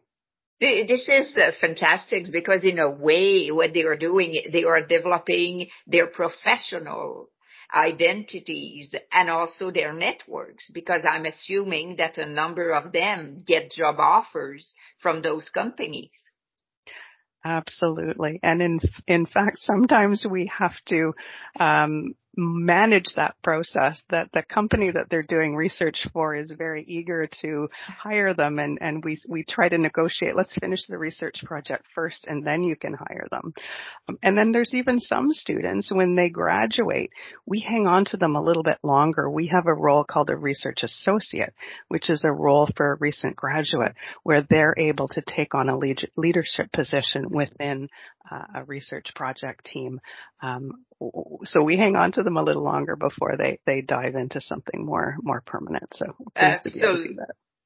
This 0.60 1.08
is 1.08 1.38
uh, 1.38 1.52
fantastic 1.62 2.32
because 2.32 2.64
in 2.64 2.80
a 2.80 2.90
way 2.90 3.50
what 3.50 3.74
they 3.74 3.84
are 3.84 3.98
doing, 3.98 4.42
they 4.52 4.64
are 4.64 4.86
developing 4.86 5.70
their 5.86 6.08
professional 6.08 7.30
identities 7.74 8.94
and 9.12 9.30
also 9.30 9.72
their 9.72 9.94
networks 9.94 10.70
because 10.74 11.04
I'm 11.08 11.26
assuming 11.26 11.98
that 11.98 12.18
a 12.18 12.26
number 12.26 12.72
of 12.72 12.92
them 12.92 13.44
get 13.46 13.72
job 13.72 13.98
offers 14.00 14.74
from 15.00 15.22
those 15.22 15.50
companies. 15.50 16.12
Absolutely. 17.46 18.40
And 18.42 18.62
in, 18.62 18.80
in 19.08 19.26
fact, 19.26 19.60
sometimes 19.60 20.26
we 20.30 20.50
have 20.58 20.76
to, 20.88 21.14
um, 21.60 22.16
manage 22.38 23.08
that 23.16 23.36
process 23.44 24.02
that 24.10 24.30
the 24.34 24.44
company 24.44 24.92
that 24.92 25.10
they're 25.10 25.24
doing 25.24 25.56
research 25.56 26.06
for 26.14 26.36
is 26.36 26.52
very 26.56 26.84
eager 26.88 27.28
to 27.42 27.68
hire 27.78 28.34
them 28.34 28.60
and, 28.60 28.78
and 28.80 29.04
we, 29.04 29.20
we 29.28 29.44
try 29.44 29.68
to 29.68 29.78
negotiate, 29.78 30.36
let's 30.36 30.56
finish 30.62 30.86
the 30.88 30.98
research 30.98 31.44
project 31.44 31.86
first 31.96 32.28
and 32.28 32.46
then 32.46 32.64
you 32.64 32.76
can 32.76 32.94
hire 32.94 33.28
them. 33.32 33.54
Um, 34.08 34.18
and 34.22 34.38
then 34.38 34.52
there's 34.52 34.74
even 34.74 35.00
some 35.00 35.30
students 35.32 35.92
when 35.92 36.16
they 36.16 36.30
graduate, 36.30 37.10
we 37.46 37.60
hang 37.60 37.88
on 37.88 38.06
to 38.06 38.18
them 38.18 38.36
a 38.36 38.44
little 38.44 38.64
bit 38.64 38.78
longer. 38.84 39.30
We 39.30 39.48
have 39.48 39.66
a 39.66 39.74
role 39.74 40.04
called 40.04 40.30
a 40.30 40.36
research 40.36 40.84
associate, 40.84 41.54
which 41.88 42.10
is 42.10 42.24
a 42.24 42.32
role 42.32 42.70
for 42.76 42.94
a 42.94 42.98
recent 42.98 43.36
graduate 43.36 43.96
where 44.24 44.44
they're 44.44 44.76
able 44.78 45.08
to 45.10 45.22
take 45.22 45.56
on 45.56 45.70
a 45.70 45.78
leadership 45.78 46.72
position 46.72 47.30
within 47.30 47.90
uh, 48.30 48.44
a 48.56 48.64
research 48.66 49.08
project 49.16 49.66
team. 49.66 50.00
Um, 50.42 50.84
so 51.44 51.64
we 51.64 51.78
hang 51.78 51.96
on 51.96 52.12
to 52.14 52.24
them 52.24 52.38
a 52.38 52.44
little 52.44 52.64
longer 52.64 52.96
before 52.96 53.36
they, 53.38 53.60
they 53.66 53.82
dive 53.82 54.16
into 54.16 54.42
something 54.42 54.86
more, 54.86 55.16
more 55.22 55.42
permanent. 55.46 55.94
So 55.94 56.16
Absolutely. 56.36 57.18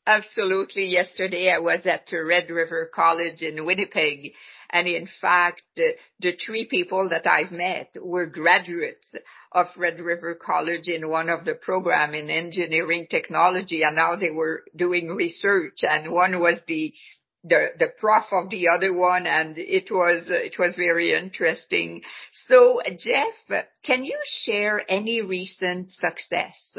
Absolutely. 0.06 0.88
Yesterday 0.88 1.52
I 1.52 1.60
was 1.60 1.86
at 1.86 2.10
Red 2.12 2.50
River 2.50 2.90
College 2.94 3.42
in 3.42 3.66
Winnipeg 3.66 4.34
and 4.72 4.88
in 4.88 5.08
fact 5.22 5.62
the, 5.76 5.92
the 6.20 6.34
three 6.44 6.66
people 6.66 7.10
that 7.10 7.28
I've 7.28 7.52
met 7.52 7.96
were 8.02 8.26
graduates 8.26 9.06
of 9.52 9.68
Red 9.78 10.00
River 10.00 10.36
College 10.36 10.88
in 10.88 11.08
one 11.08 11.30
of 11.30 11.46
the 11.46 11.54
program 11.54 12.16
in 12.16 12.30
engineering 12.30 13.08
technology 13.12 13.84
and 13.84 13.96
now 13.96 14.16
they 14.16 14.32
were 14.32 14.64
doing 14.76 15.10
research 15.10 15.84
and 15.84 16.12
one 16.12 16.40
was 16.40 16.60
the 16.68 16.94
the 17.44 17.68
the 17.80 17.88
prof 17.98 18.26
of 18.32 18.50
the 18.50 18.68
other 18.68 18.94
one 18.94 19.26
and 19.26 19.58
it 19.58 19.90
was 19.92 20.24
it 20.28 20.56
was 20.60 20.76
very 20.76 21.14
interesting 21.14 22.02
so 22.48 22.82
jeff 22.98 23.66
can 23.84 24.04
you 24.04 24.18
share 24.26 24.84
any 24.88 25.22
recent 25.22 25.92
success 25.92 26.78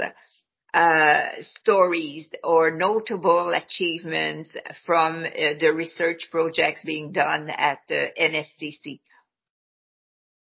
uh, 0.74 1.26
stories 1.40 2.28
or 2.42 2.70
notable 2.70 3.52
achievements 3.54 4.56
from 4.86 5.24
uh, 5.24 5.28
the 5.60 5.72
research 5.74 6.28
projects 6.30 6.82
being 6.84 7.12
done 7.12 7.50
at 7.50 7.78
the 7.88 8.08
NSCC? 8.18 9.00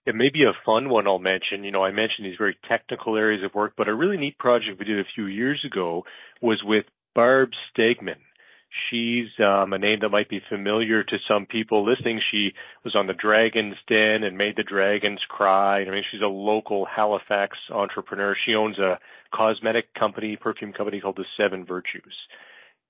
It 0.04 0.14
may 0.14 0.30
be 0.32 0.44
a 0.44 0.54
fun 0.64 0.88
one 0.88 1.06
I'll 1.06 1.18
mention. 1.18 1.64
You 1.64 1.72
know, 1.72 1.84
I 1.84 1.90
mentioned 1.90 2.26
these 2.26 2.38
very 2.38 2.56
technical 2.68 3.16
areas 3.16 3.42
of 3.44 3.54
work, 3.54 3.74
but 3.76 3.88
a 3.88 3.94
really 3.94 4.16
neat 4.16 4.38
project 4.38 4.78
we 4.78 4.84
did 4.84 5.00
a 5.00 5.08
few 5.14 5.26
years 5.26 5.64
ago 5.64 6.04
was 6.40 6.62
with 6.64 6.84
Barb 7.14 7.50
Stegemann. 7.70 8.20
She's 8.90 9.28
um, 9.38 9.72
a 9.72 9.78
name 9.78 10.00
that 10.02 10.10
might 10.10 10.28
be 10.28 10.40
familiar 10.48 11.02
to 11.02 11.18
some 11.28 11.46
people 11.46 11.84
listening. 11.88 12.20
She 12.30 12.52
was 12.84 12.94
on 12.94 13.06
the 13.06 13.14
Dragon's 13.14 13.76
Den 13.88 14.22
and 14.22 14.36
made 14.36 14.56
the 14.56 14.62
dragons 14.62 15.20
cry. 15.28 15.80
I 15.82 15.90
mean, 15.90 16.02
she's 16.10 16.20
a 16.20 16.26
local 16.26 16.84
Halifax 16.84 17.56
entrepreneur. 17.70 18.36
She 18.44 18.54
owns 18.54 18.78
a 18.78 18.98
cosmetic 19.34 19.94
company, 19.94 20.36
perfume 20.36 20.72
company 20.72 21.00
called 21.00 21.16
the 21.16 21.24
Seven 21.36 21.64
Virtues. 21.64 22.14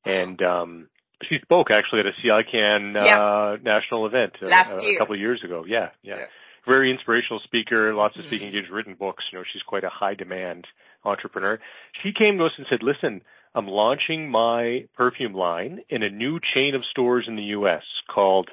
And 0.04 0.40
um, 0.42 0.88
She 1.28 1.38
spoke 1.42 1.70
actually 1.70 2.00
at 2.00 2.06
a 2.06 2.12
CICAN 2.24 2.94
Yeah. 2.94 3.20
uh, 3.20 3.56
national 3.62 4.06
event 4.06 4.32
uh, 4.42 4.46
Last 4.46 4.70
a, 4.82 4.96
couple 4.98 5.14
of 5.14 5.20
years 5.20 5.42
ago. 5.44 5.64
Yeah, 5.66 5.90
yeah. 6.02 6.16
Yeah. 6.18 6.24
Very 6.66 6.90
inspirational 6.90 7.40
speaker, 7.44 7.94
lots 7.94 8.16
of 8.16 8.24
Mhm. 8.24 8.26
speaking 8.26 8.50
gigs, 8.50 8.68
written 8.70 8.94
books. 8.94 9.24
You 9.30 9.38
know, 9.38 9.44
she's 9.52 9.62
quite 9.62 9.84
a 9.84 9.88
high 9.88 10.14
demand 10.14 10.66
entrepreneur. 11.04 11.60
She 12.02 12.12
came 12.12 12.38
to 12.38 12.44
us 12.44 12.52
and 12.56 12.66
said, 12.68 12.82
"Listen, 12.82 13.22
I'm 13.56 13.66
launching 13.66 14.30
my 14.30 14.84
perfume 14.94 15.32
line 15.32 15.80
in 15.88 16.02
a 16.02 16.10
new 16.10 16.38
chain 16.54 16.74
of 16.74 16.84
stores 16.90 17.24
in 17.26 17.36
the 17.36 17.42
U.S. 17.58 17.82
called 18.06 18.50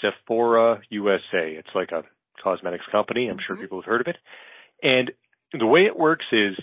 Sephora 0.00 0.80
USA. 0.88 1.50
It's 1.50 1.74
like 1.74 1.90
a 1.90 2.04
cosmetics 2.40 2.84
company. 2.92 3.26
I'm 3.26 3.38
sure 3.40 3.56
Mhm. 3.56 3.62
people 3.62 3.78
have 3.80 3.86
heard 3.86 4.02
of 4.02 4.06
it. 4.06 4.18
And 4.84 5.10
the 5.52 5.66
way 5.66 5.86
it 5.86 5.98
works 5.98 6.26
is 6.30 6.56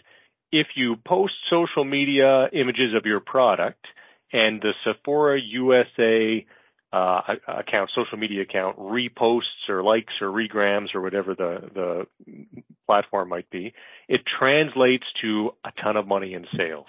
if 0.53 0.77
you 0.77 0.95
post 0.95 1.33
social 1.49 1.83
media 1.83 2.47
images 2.53 2.93
of 2.93 3.05
your 3.05 3.19
product 3.19 3.85
and 4.31 4.61
the 4.61 4.73
Sephora 4.85 5.41
USA 5.41 6.45
uh, 6.93 7.35
account, 7.47 7.89
social 7.93 8.19
media 8.19 8.43
account, 8.43 8.77
reposts 8.77 9.67
or 9.67 9.81
likes 9.83 10.13
or 10.21 10.27
regrams 10.27 10.93
or 10.93 11.01
whatever 11.01 11.33
the, 11.33 11.69
the 11.73 12.45
platform 12.85 13.27
might 13.29 13.49
be, 13.49 13.73
it 14.07 14.21
translates 14.39 15.05
to 15.19 15.55
a 15.65 15.71
ton 15.81 15.97
of 15.97 16.07
money 16.07 16.33
in 16.35 16.45
sales. 16.55 16.85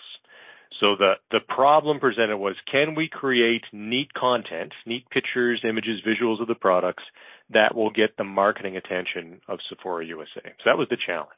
So 0.80 0.96
the, 0.98 1.14
the 1.30 1.40
problem 1.40 2.00
presented 2.00 2.36
was, 2.36 2.56
can 2.70 2.94
we 2.94 3.08
create 3.08 3.62
neat 3.72 4.12
content, 4.14 4.72
neat 4.86 5.08
pictures, 5.10 5.60
images, 5.68 6.00
visuals 6.06 6.40
of 6.40 6.48
the 6.48 6.54
products 6.54 7.04
that 7.50 7.74
will 7.74 7.90
get 7.90 8.16
the 8.16 8.24
marketing 8.24 8.76
attention 8.76 9.40
of 9.48 9.60
Sephora 9.68 10.04
USA? 10.06 10.42
So 10.42 10.64
that 10.66 10.78
was 10.78 10.88
the 10.90 10.96
challenge. 10.96 11.30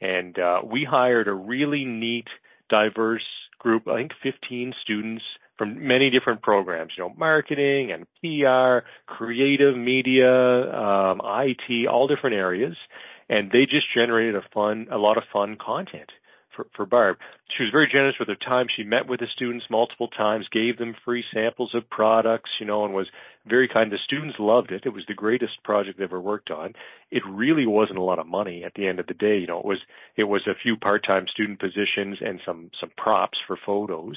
And 0.00 0.38
uh, 0.38 0.60
we 0.64 0.84
hired 0.84 1.28
a 1.28 1.32
really 1.32 1.84
neat, 1.84 2.26
diverse 2.68 3.26
group, 3.58 3.88
I 3.88 3.96
think 3.96 4.12
15 4.22 4.74
students 4.82 5.22
from 5.58 5.86
many 5.86 6.08
different 6.08 6.40
programs, 6.40 6.92
you 6.96 7.04
know, 7.04 7.14
marketing 7.16 7.92
and 7.92 8.06
PR, 8.22 8.86
creative 9.06 9.76
media, 9.76 10.32
um, 10.72 11.20
IT, 11.22 11.86
all 11.86 12.08
different 12.08 12.36
areas. 12.36 12.76
And 13.28 13.50
they 13.50 13.64
just 13.64 13.86
generated 13.94 14.36
a 14.36 14.42
fun, 14.54 14.88
a 14.90 14.96
lot 14.96 15.18
of 15.18 15.24
fun 15.32 15.56
content 15.60 16.10
for, 16.54 16.66
for 16.74 16.86
Barb. 16.86 17.16
She 17.56 17.64
was 17.64 17.72
very 17.72 17.88
generous 17.90 18.16
with 18.18 18.28
her 18.28 18.34
time. 18.34 18.66
She 18.74 18.82
met 18.82 19.08
with 19.08 19.20
the 19.20 19.26
students 19.34 19.66
multiple 19.70 20.08
times, 20.08 20.46
gave 20.52 20.78
them 20.78 20.94
free 21.04 21.24
samples 21.32 21.74
of 21.74 21.88
products, 21.90 22.50
you 22.60 22.66
know, 22.66 22.84
and 22.84 22.94
was 22.94 23.08
very 23.46 23.68
kind. 23.68 23.90
The 23.90 23.98
students 24.04 24.36
loved 24.38 24.70
it. 24.70 24.82
It 24.84 24.92
was 24.92 25.04
the 25.06 25.14
greatest 25.14 25.62
project 25.64 25.98
they 25.98 26.04
ever 26.04 26.20
worked 26.20 26.50
on. 26.50 26.74
It 27.10 27.22
really 27.28 27.66
wasn't 27.66 27.98
a 27.98 28.02
lot 28.02 28.18
of 28.18 28.26
money 28.26 28.64
at 28.64 28.74
the 28.74 28.86
end 28.86 29.00
of 29.00 29.06
the 29.06 29.14
day. 29.14 29.38
You 29.38 29.46
know, 29.46 29.58
it 29.58 29.64
was, 29.64 29.78
it 30.16 30.24
was 30.24 30.46
a 30.46 30.58
few 30.62 30.76
part-time 30.76 31.26
student 31.28 31.58
positions 31.58 32.18
and 32.20 32.40
some, 32.44 32.70
some 32.80 32.90
props 32.96 33.38
for 33.46 33.58
photos. 33.64 34.16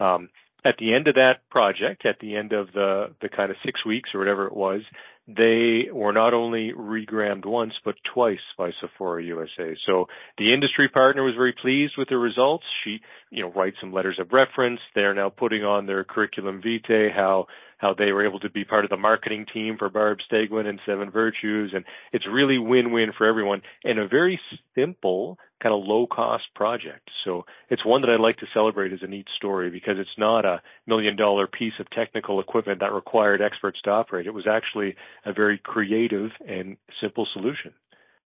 Um, 0.00 0.30
at 0.64 0.76
the 0.78 0.94
end 0.94 1.08
of 1.08 1.16
that 1.16 1.48
project, 1.50 2.06
at 2.06 2.18
the 2.20 2.36
end 2.36 2.52
of 2.52 2.72
the, 2.72 3.14
the 3.20 3.28
kind 3.28 3.50
of 3.50 3.56
six 3.64 3.84
weeks 3.84 4.10
or 4.14 4.18
whatever 4.18 4.46
it 4.46 4.56
was, 4.56 4.80
they 5.26 5.88
were 5.90 6.12
not 6.12 6.34
only 6.34 6.72
regrammed 6.72 7.46
once, 7.46 7.72
but 7.82 7.94
twice 8.12 8.44
by 8.58 8.72
Sephora 8.80 9.22
USA. 9.24 9.74
So 9.86 10.06
the 10.36 10.52
industry 10.52 10.88
partner 10.88 11.22
was 11.22 11.34
very 11.34 11.54
pleased 11.54 11.94
with 11.96 12.10
the 12.10 12.18
results. 12.18 12.64
She, 12.84 13.00
you 13.30 13.42
know, 13.42 13.50
writes 13.50 13.76
some 13.80 13.92
letters 13.92 14.18
of 14.20 14.32
reference. 14.32 14.80
They're 14.94 15.14
now 15.14 15.30
putting 15.30 15.64
on 15.64 15.86
their 15.86 16.04
curriculum 16.04 16.60
vitae 16.60 17.10
how, 17.14 17.46
how 17.78 17.94
they 17.94 18.12
were 18.12 18.26
able 18.26 18.40
to 18.40 18.50
be 18.50 18.64
part 18.64 18.84
of 18.84 18.90
the 18.90 18.98
marketing 18.98 19.46
team 19.52 19.76
for 19.78 19.88
Barb 19.88 20.18
Stegemann 20.30 20.66
and 20.66 20.80
Seven 20.84 21.10
Virtues. 21.10 21.72
And 21.74 21.86
it's 22.12 22.26
really 22.30 22.58
win-win 22.58 23.12
for 23.16 23.26
everyone 23.26 23.62
and 23.82 23.98
a 23.98 24.06
very 24.06 24.38
simple 24.74 25.38
kind 25.64 25.74
of 25.74 25.82
low 25.82 26.06
cost 26.06 26.44
project. 26.54 27.08
So 27.24 27.46
it's 27.70 27.84
one 27.84 28.02
that 28.02 28.10
I'd 28.10 28.20
like 28.20 28.36
to 28.38 28.46
celebrate 28.52 28.92
as 28.92 28.98
a 29.02 29.06
neat 29.06 29.26
story 29.36 29.70
because 29.70 29.94
it's 29.98 30.18
not 30.18 30.44
a 30.44 30.60
million 30.86 31.16
dollar 31.16 31.46
piece 31.46 31.72
of 31.80 31.88
technical 31.90 32.38
equipment 32.38 32.80
that 32.80 32.92
required 32.92 33.40
experts 33.40 33.80
to 33.84 33.90
operate. 33.90 34.26
It 34.26 34.34
was 34.34 34.46
actually 34.46 34.94
a 35.24 35.32
very 35.32 35.58
creative 35.58 36.30
and 36.46 36.76
simple 37.00 37.26
solution. 37.32 37.72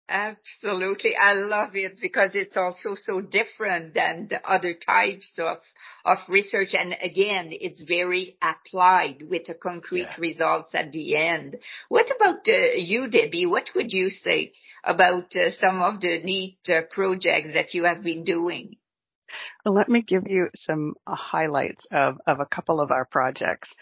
Absolutely. 0.08 1.16
I 1.16 1.32
love 1.32 1.74
it 1.74 1.98
because 2.00 2.34
it's 2.34 2.56
also 2.56 2.94
so 2.94 3.20
different 3.22 3.94
than 3.94 4.26
the 4.28 4.46
other 4.46 4.74
types 4.74 5.30
of, 5.38 5.58
of 6.04 6.18
research. 6.28 6.74
And 6.74 6.94
again, 7.00 7.48
it's 7.52 7.82
very 7.82 8.36
applied 8.42 9.22
with 9.22 9.46
the 9.46 9.54
concrete 9.54 10.08
Yeah. 10.10 10.16
results 10.18 10.74
at 10.74 10.92
the 10.92 11.16
end. 11.16 11.56
What 11.88 12.10
about 12.14 12.46
uh, 12.46 12.74
you, 12.76 13.08
Debbie? 13.08 13.46
What 13.46 13.70
would 13.74 13.92
you 13.92 14.10
say 14.10 14.52
about 14.84 15.34
uh, 15.36 15.52
some 15.52 15.80
of 15.80 16.00
the 16.00 16.22
neat 16.22 16.58
uh, 16.68 16.82
projects 16.90 17.50
that 17.54 17.72
you 17.72 17.84
have 17.84 18.02
been 18.02 18.24
doing? 18.24 18.76
Let 19.64 19.88
me 19.88 20.02
give 20.02 20.24
you 20.26 20.48
some 20.54 20.94
uh, 21.06 21.14
highlights 21.14 21.86
of, 21.90 22.18
of 22.26 22.40
a 22.40 22.46
couple 22.46 22.80
of 22.80 22.90
our 22.90 23.04
projects 23.04 23.74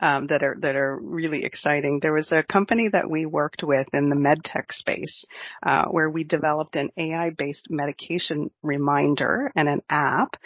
um, 0.00 0.26
that 0.28 0.42
are 0.42 0.56
that 0.60 0.76
are 0.76 0.98
really 1.00 1.44
exciting. 1.44 2.00
There 2.00 2.12
was 2.12 2.32
a 2.32 2.42
company 2.42 2.88
that 2.92 3.08
we 3.08 3.26
worked 3.26 3.62
with 3.62 3.86
in 3.92 4.08
the 4.08 4.16
medtech 4.16 4.72
space 4.72 5.24
uh, 5.64 5.86
where 5.86 6.10
we 6.10 6.24
developed 6.24 6.76
an 6.76 6.90
AI-based 6.96 7.68
medication 7.70 8.50
reminder 8.62 9.52
and 9.56 9.68
an 9.68 9.82
app, 9.88 10.36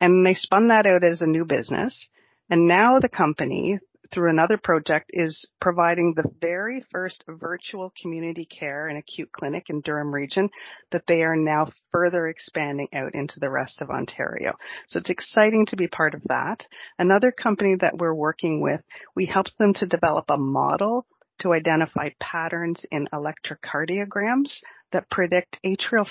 and 0.00 0.24
they 0.24 0.34
spun 0.34 0.68
that 0.68 0.86
out 0.86 1.04
as 1.04 1.22
a 1.22 1.26
new 1.26 1.44
business. 1.44 2.08
And 2.48 2.66
now 2.66 3.00
the 3.00 3.08
company, 3.08 3.78
through 4.12 4.30
another 4.30 4.58
project, 4.58 5.10
is 5.10 5.44
providing 5.60 6.14
the 6.14 6.28
very 6.40 6.84
first 6.90 7.24
virtual 7.28 7.92
community 8.00 8.46
care 8.46 8.88
and 8.88 8.98
acute 8.98 9.30
clinic 9.32 9.64
in 9.68 9.80
Durham 9.80 10.12
region 10.14 10.50
that 10.90 11.06
they 11.06 11.22
are 11.22 11.36
now 11.36 11.70
further 11.90 12.28
expanding 12.28 12.88
out 12.94 13.14
into 13.14 13.40
the 13.40 13.50
rest 13.50 13.80
of 13.80 13.90
Ontario. 13.90 14.54
So 14.88 14.98
it's 14.98 15.10
exciting 15.10 15.66
to 15.66 15.76
be 15.76 15.88
part 15.88 16.14
of 16.14 16.22
that. 16.24 16.66
Another 16.98 17.32
company 17.32 17.76
that 17.80 17.98
we're 17.98 18.14
working 18.14 18.60
with, 18.60 18.80
we 19.14 19.26
helped 19.26 19.56
them 19.58 19.74
to 19.74 19.86
develop 19.86 20.26
a 20.28 20.38
model 20.38 21.06
to 21.40 21.52
identify 21.52 22.08
patterns 22.18 22.84
in 22.90 23.08
electrocardiograms 23.12 24.52
that 24.92 25.10
predict 25.10 25.58
atrial 25.64 26.08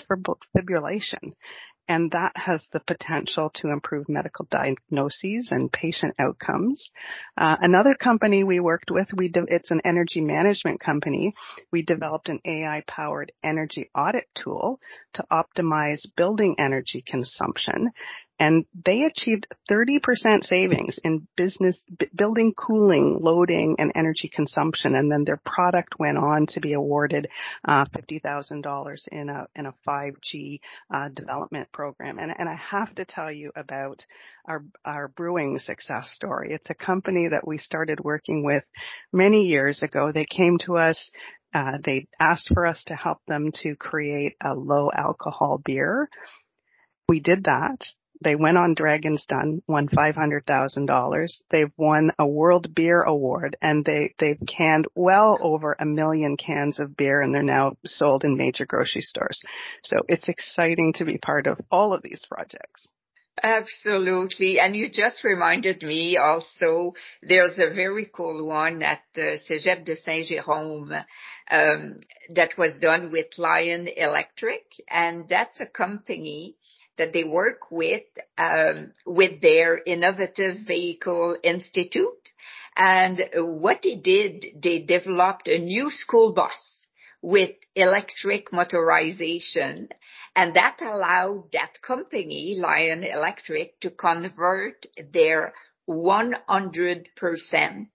fibrillation. 0.55 1.33
And 1.87 2.11
that 2.11 2.31
has 2.35 2.67
the 2.73 2.79
potential 2.79 3.51
to 3.55 3.69
improve 3.69 4.09
medical 4.09 4.47
diagnoses 4.49 5.49
and 5.51 5.71
patient 5.71 6.15
outcomes. 6.17 6.89
Uh, 7.37 7.57
another 7.61 7.93
company 7.93 8.43
we 8.43 8.59
worked 8.59 8.89
with, 8.89 9.13
we 9.13 9.29
de- 9.29 9.45
it's 9.47 9.69
an 9.69 9.81
energy 9.85 10.21
management 10.21 10.79
company. 10.79 11.35
We 11.71 11.83
developed 11.83 12.29
an 12.29 12.39
AI-powered 12.43 13.31
energy 13.43 13.91
audit 13.93 14.27
tool 14.33 14.79
to 15.13 15.25
optimize 15.31 16.01
building 16.15 16.55
energy 16.57 17.03
consumption. 17.05 17.91
And 18.37 18.65
they 18.85 19.03
achieved 19.03 19.47
30% 19.71 20.43
savings 20.43 20.99
in 21.03 21.25
business 21.37 21.81
b- 21.97 22.09
building 22.13 22.53
cooling, 22.53 23.19
loading, 23.21 23.77
and 23.79 23.93
energy 23.95 24.29
consumption. 24.33 24.93
And 24.93 25.09
then 25.09 25.23
their 25.23 25.39
product 25.45 25.97
went 25.97 26.17
on 26.17 26.47
to 26.47 26.59
be 26.59 26.73
awarded 26.73 27.29
uh, 27.63 27.85
$50,000 27.85 29.07
in 29.07 29.29
a 29.29 29.47
in 29.55 29.65
a 29.65 29.73
5G 29.87 30.59
uh, 30.93 31.09
development 31.09 31.71
program. 31.71 32.19
And, 32.19 32.33
and 32.37 32.49
I 32.49 32.55
have 32.55 32.93
to 32.95 33.05
tell 33.05 33.31
you 33.31 33.51
about 33.55 34.05
our 34.47 34.65
our 34.83 35.07
brewing 35.07 35.59
success 35.59 36.09
story. 36.11 36.53
It's 36.53 36.69
a 36.69 36.75
company 36.75 37.29
that 37.29 37.47
we 37.47 37.57
started 37.57 37.99
working 38.01 38.43
with 38.43 38.63
many 39.13 39.43
years 39.43 39.81
ago. 39.81 40.11
They 40.11 40.25
came 40.25 40.57
to 40.65 40.77
us. 40.77 41.11
Uh, 41.53 41.77
they 41.83 42.07
asked 42.19 42.49
for 42.53 42.65
us 42.65 42.83
to 42.87 42.95
help 42.95 43.19
them 43.27 43.49
to 43.63 43.75
create 43.77 44.33
a 44.43 44.53
low 44.53 44.91
alcohol 44.93 45.61
beer. 45.63 46.09
We 47.07 47.21
did 47.21 47.45
that. 47.45 47.79
They 48.21 48.35
went 48.35 48.57
on 48.57 48.73
Dragon's 48.73 49.25
Den, 49.25 49.61
won 49.67 49.87
five 49.87 50.15
hundred 50.15 50.45
thousand 50.45 50.85
dollars. 50.85 51.41
They've 51.49 51.71
won 51.77 52.11
a 52.17 52.25
World 52.25 52.73
Beer 52.73 53.01
Award, 53.01 53.57
and 53.61 53.83
they 53.83 54.13
they've 54.19 54.41
canned 54.47 54.87
well 54.95 55.37
over 55.41 55.75
a 55.79 55.85
million 55.85 56.37
cans 56.37 56.79
of 56.79 56.95
beer, 56.95 57.21
and 57.21 57.33
they're 57.33 57.43
now 57.43 57.77
sold 57.85 58.23
in 58.23 58.37
major 58.37 58.65
grocery 58.65 59.01
stores. 59.01 59.41
So 59.83 59.97
it's 60.07 60.27
exciting 60.27 60.93
to 60.93 61.05
be 61.05 61.17
part 61.17 61.47
of 61.47 61.59
all 61.69 61.93
of 61.93 62.01
these 62.03 62.21
projects. 62.29 62.89
Absolutely. 63.43 64.59
And 64.59 64.75
you 64.75 64.89
just 64.89 65.23
reminded 65.23 65.83
me 65.83 66.17
also, 66.17 66.93
there's 67.21 67.59
a 67.59 67.73
very 67.73 68.09
cool 68.13 68.47
one 68.47 68.81
at 68.81 69.01
uh, 69.17 69.35
Cégep 69.49 69.83
de 69.83 69.97
Saint-Jérôme 69.97 71.03
um, 71.51 71.99
that 72.33 72.57
was 72.57 72.79
done 72.79 73.11
with 73.11 73.37
Lion 73.37 73.89
Electric. 73.89 74.63
And 74.89 75.27
that's 75.27 75.59
a 75.59 75.65
company 75.65 76.55
that 76.97 77.13
they 77.13 77.23
work 77.23 77.71
with, 77.71 78.03
um, 78.37 78.91
with 79.05 79.41
their 79.41 79.77
Innovative 79.77 80.59
Vehicle 80.67 81.37
Institute. 81.43 82.29
And 82.75 83.23
what 83.35 83.81
they 83.83 83.95
did, 83.95 84.45
they 84.61 84.79
developed 84.79 85.47
a 85.47 85.57
new 85.57 85.89
school 85.91 86.33
bus 86.33 86.87
with 87.21 87.51
electric 87.75 88.51
motorization 88.51 89.87
and 90.35 90.55
that 90.55 90.81
allowed 90.81 91.45
that 91.53 91.81
company, 91.81 92.57
Lion 92.59 93.03
Electric, 93.03 93.79
to 93.79 93.89
convert 93.89 94.85
their 95.13 95.53
100% 95.87 97.87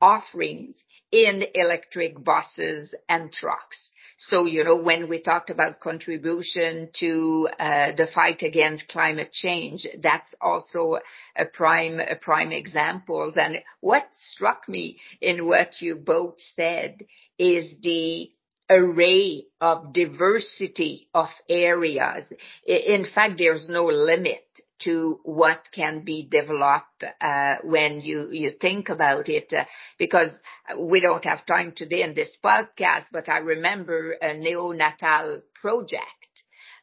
offerings 0.00 0.76
in 1.10 1.44
electric 1.52 2.22
buses 2.22 2.94
and 3.08 3.32
trucks. 3.32 3.90
So, 4.28 4.44
you 4.44 4.64
know, 4.64 4.76
when 4.76 5.08
we 5.08 5.22
talked 5.22 5.48
about 5.48 5.80
contribution 5.80 6.90
to 6.98 7.48
uh, 7.58 7.92
the 7.96 8.06
fight 8.14 8.42
against 8.42 8.88
climate 8.88 9.32
change, 9.32 9.86
that's 10.02 10.34
also 10.42 10.98
a 11.34 11.46
prime, 11.46 12.00
a 12.00 12.16
prime 12.16 12.52
example. 12.52 13.32
And 13.34 13.62
what 13.80 14.06
struck 14.12 14.68
me 14.68 14.98
in 15.22 15.46
what 15.46 15.80
you 15.80 15.96
both 15.96 16.36
said 16.54 17.00
is 17.38 17.72
the 17.82 18.30
array 18.68 19.46
of 19.58 19.94
diversity 19.94 21.08
of 21.14 21.28
areas. 21.48 22.30
In 22.66 23.06
fact, 23.06 23.38
there's 23.38 23.70
no 23.70 23.86
limit 23.86 24.44
to 24.80 25.20
what 25.24 25.68
can 25.72 26.04
be 26.04 26.26
developed 26.30 27.04
uh, 27.20 27.56
when 27.62 28.00
you, 28.00 28.28
you 28.30 28.52
think 28.60 28.88
about 28.88 29.28
it, 29.28 29.52
uh, 29.52 29.64
because 29.98 30.30
we 30.78 31.00
don't 31.00 31.24
have 31.24 31.46
time 31.46 31.72
today 31.72 32.02
in 32.02 32.14
this 32.14 32.30
podcast, 32.44 33.04
but 33.12 33.28
I 33.28 33.38
remember 33.38 34.12
a 34.12 34.34
neonatal 34.34 35.42
project 35.54 36.04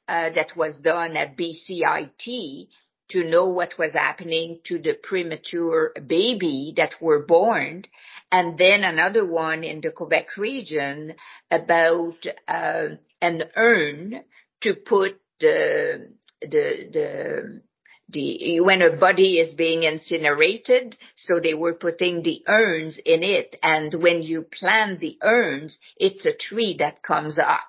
uh, 0.08 0.30
that 0.30 0.56
was 0.56 0.80
done 0.80 1.18
at 1.18 1.38
BCIT 1.38 2.68
to 3.10 3.24
know 3.24 3.48
what 3.48 3.78
was 3.78 3.94
happening 3.94 4.60
to 4.66 4.80
the 4.80 4.94
premature 5.02 5.94
baby 6.06 6.74
that 6.76 6.94
were 7.02 7.26
born, 7.26 7.84
and 8.32 8.58
then 8.58 8.84
another 8.84 9.26
one 9.26 9.64
in 9.64 9.82
the 9.82 9.92
Quebec 9.92 10.38
region 10.38 11.16
about 11.50 12.26
uh, 12.48 12.90
an 13.22 13.44
urn 13.56 14.22
to 14.62 14.74
put 14.76 15.20
the 15.40 16.12
the 16.42 16.90
the 16.92 17.62
the 18.10 18.62
when 18.62 18.82
a 18.82 18.96
body 18.96 19.40
is 19.40 19.54
being 19.54 19.84
incinerated, 19.84 20.96
so 21.16 21.40
they 21.40 21.54
were 21.54 21.74
putting 21.74 22.24
the 22.24 22.42
urns 22.48 22.98
in 23.06 23.22
it, 23.22 23.58
and 23.62 23.94
when 23.94 24.24
you 24.24 24.44
plant 24.44 25.00
the 25.00 25.18
urns, 25.22 25.78
it's 25.98 26.26
a 26.26 26.34
tree 26.34 26.78
that 26.80 27.04
comes 27.04 27.38
up. 27.38 27.62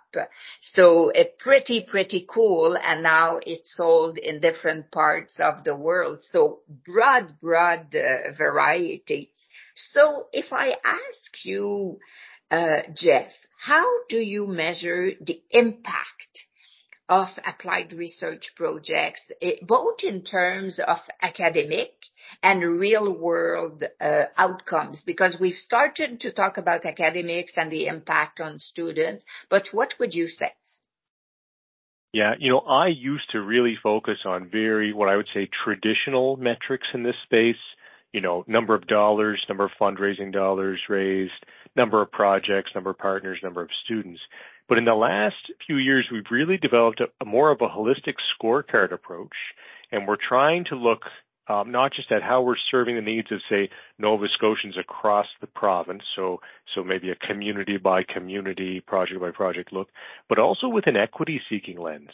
So 0.61 1.11
it's 1.11 1.35
pretty 1.43 1.85
pretty 1.89 2.25
cool, 2.29 2.77
and 2.77 3.03
now 3.03 3.41
it's 3.45 3.77
sold 3.77 4.17
in 4.17 4.41
different 4.41 4.91
parts 4.93 5.41
of 5.41 5.65
the 5.65 5.75
world. 5.75 6.21
So 6.31 6.61
broad 6.87 7.41
broad 7.41 7.95
uh, 7.95 8.33
variety. 8.37 9.33
So 9.93 10.27
if 10.33 10.53
I 10.53 10.77
ask 10.85 11.45
you, 11.45 11.99
uh, 12.51 12.83
Jeff, 12.95 13.33
how 13.59 13.87
do 14.09 14.19
you 14.19 14.47
measure 14.47 15.11
the 15.21 15.43
impact 15.51 16.47
of 17.09 17.29
applied 17.47 17.93
research 17.93 18.53
projects, 18.57 19.23
eh, 19.41 19.57
both 19.63 20.03
in 20.03 20.23
terms 20.23 20.79
of 20.79 20.99
academic 21.23 21.93
and 22.43 22.63
real 22.63 23.13
world 23.13 23.83
uh, 24.01 24.25
outcomes, 24.37 25.03
because 25.07 25.39
we've 25.41 25.55
started 25.55 26.21
to 26.21 26.33
talk 26.33 26.59
about 26.59 26.85
academics 26.85 27.53
and 27.57 27.73
the 27.73 27.87
impact 27.87 28.41
on 28.41 28.59
students, 28.59 29.25
but 29.49 29.69
what 29.73 29.95
would 29.99 30.15
you 30.15 30.29
say? 30.29 30.53
Yeah, 32.13 32.35
you 32.39 32.51
know, 32.51 32.61
I 32.61 32.89
used 32.89 33.31
to 33.33 33.41
really 33.41 33.77
focus 33.83 34.19
on 34.25 34.49
very, 34.51 34.93
what 34.93 35.09
I 35.09 35.17
would 35.17 35.29
say, 35.35 35.49
traditional 35.65 36.37
metrics 36.37 36.87
in 36.95 37.03
this 37.03 37.17
space. 37.25 37.57
You 38.13 38.23
know, 38.23 38.45
number 38.47 38.75
of 38.75 38.87
dollars, 38.87 39.45
number 39.51 39.67
of 39.67 39.71
fundraising 39.79 40.33
dollars 40.33 40.81
raised, 40.89 41.45
number 41.77 42.01
of 42.01 42.11
projects, 42.11 42.71
number 42.75 42.91
of 42.91 42.99
partners, 42.99 43.39
number 43.43 43.61
of 43.61 43.69
students. 43.85 44.21
But 44.69 44.79
in 44.79 44.85
the 44.85 44.95
last 44.95 45.51
few 45.67 45.77
years, 45.77 46.09
we've 46.13 46.31
really 46.31 46.59
developed 46.59 47.01
a, 47.01 47.07
a 47.21 47.25
more 47.25 47.51
of 47.51 47.61
a 47.61 47.69
holistic 47.69 48.15
scorecard 48.37 48.93
approach, 48.93 49.35
and 49.91 50.07
we're 50.07 50.17
trying 50.17 50.65
to 50.67 50.77
look 50.77 51.03
um, 51.49 51.73
not 51.73 51.93
just 51.95 52.13
at 52.13 52.23
how 52.23 52.43
we're 52.43 52.57
serving 52.71 52.97
the 52.97 53.01
needs 53.01 53.33
of, 53.33 53.41
say, 53.49 53.71
Nova 53.99 54.27
Scotians 54.35 54.77
across 54.79 55.27
the 55.41 55.47
province, 55.47 56.03
so 56.15 56.41
so 56.75 56.85
maybe 56.85 57.11
a 57.11 57.17
community 57.17 57.79
by 57.79 58.03
community, 58.03 58.81
project 58.81 59.21
by 59.21 59.31
project 59.31 59.73
look, 59.73 59.89
but 60.29 60.39
also 60.39 60.69
with 60.69 60.87
an 60.87 60.97
equity 60.97 61.41
seeking 61.49 61.81
lens 61.81 62.11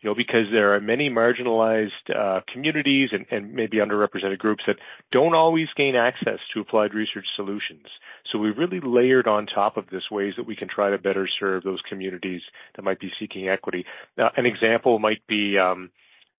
you 0.00 0.08
know, 0.08 0.14
because 0.14 0.46
there 0.52 0.74
are 0.74 0.80
many 0.80 1.10
marginalized 1.10 1.90
uh, 2.14 2.40
communities 2.52 3.10
and, 3.12 3.26
and 3.30 3.52
maybe 3.52 3.78
underrepresented 3.78 4.38
groups 4.38 4.62
that 4.66 4.76
don't 5.10 5.34
always 5.34 5.66
gain 5.76 5.96
access 5.96 6.38
to 6.54 6.60
applied 6.60 6.94
research 6.94 7.26
solutions. 7.34 7.86
So 8.30 8.38
we've 8.38 8.56
really 8.56 8.80
layered 8.80 9.26
on 9.26 9.46
top 9.46 9.76
of 9.76 9.90
this 9.90 10.04
ways 10.10 10.34
that 10.36 10.46
we 10.46 10.54
can 10.54 10.68
try 10.68 10.90
to 10.90 10.98
better 10.98 11.28
serve 11.40 11.64
those 11.64 11.80
communities 11.88 12.42
that 12.76 12.82
might 12.82 13.00
be 13.00 13.10
seeking 13.18 13.48
equity. 13.48 13.86
Now, 14.16 14.30
an 14.36 14.46
example 14.46 14.98
might 15.00 15.26
be, 15.26 15.58
um, 15.58 15.90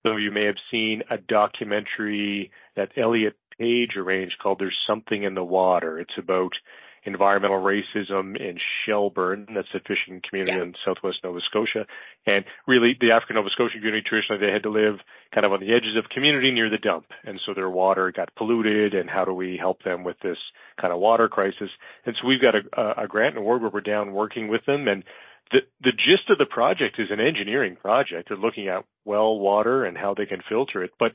some 0.04 0.13
of 0.13 0.19
you 0.22 0.32
may 0.32 0.45
have 0.45 0.56
seen 0.72 1.04
a 1.10 1.17
documentary 1.17 2.52
that 2.78 2.91
Elliot 2.98 3.36
Page 3.58 3.98
arranged 3.98 4.38
called 4.41 4.60
"There's 4.60 4.78
Something 4.88 5.24
in 5.24 5.34
the 5.34 5.43
Water." 5.43 6.00
It's 6.00 6.17
about 6.17 6.54
environmental 7.03 7.59
racism 7.59 8.35
in 8.39 8.57
Shelburne, 8.85 9.47
that's 9.53 9.67
a 9.73 9.79
fishing 9.79 10.21
community 10.27 10.57
yeah. 10.57 10.63
in 10.63 10.73
southwest 10.85 11.19
Nova 11.23 11.39
Scotia. 11.41 11.85
And 12.25 12.45
really, 12.67 12.97
the 12.99 13.12
African 13.12 13.35
Nova 13.35 13.49
Scotian 13.49 13.79
community 13.79 14.03
traditionally 14.07 14.45
they 14.45 14.51
had 14.51 14.63
to 14.63 14.69
live 14.69 14.99
kind 15.33 15.45
of 15.45 15.51
on 15.53 15.59
the 15.59 15.73
edges 15.73 15.95
of 15.97 16.09
community 16.09 16.51
near 16.51 16.69
the 16.69 16.77
dump, 16.77 17.05
and 17.23 17.39
so 17.45 17.53
their 17.53 17.69
water 17.69 18.12
got 18.15 18.33
polluted. 18.35 18.93
And 18.93 19.09
how 19.09 19.25
do 19.25 19.33
we 19.33 19.57
help 19.57 19.83
them 19.83 20.03
with 20.03 20.19
this 20.21 20.38
kind 20.79 20.93
of 20.93 20.99
water 20.99 21.27
crisis? 21.27 21.69
And 22.05 22.15
so 22.19 22.27
we've 22.27 22.41
got 22.41 22.55
a, 22.55 23.03
a 23.03 23.07
grant 23.07 23.35
and 23.35 23.43
award 23.43 23.62
where 23.62 23.71
we're 23.71 23.81
down 23.81 24.13
working 24.13 24.47
with 24.47 24.65
them 24.65 24.88
and 24.88 25.03
the, 25.51 25.59
the 25.81 25.91
gist 25.91 26.29
of 26.29 26.38
the 26.38 26.45
project 26.45 26.99
is 26.99 27.09
an 27.09 27.19
engineering 27.19 27.75
project. 27.75 28.29
They're 28.29 28.38
looking 28.38 28.67
at 28.67 28.85
well 29.05 29.39
water 29.39 29.85
and 29.85 29.97
how 29.97 30.13
they 30.13 30.25
can 30.25 30.41
filter 30.47 30.83
it, 30.83 30.91
but 30.99 31.13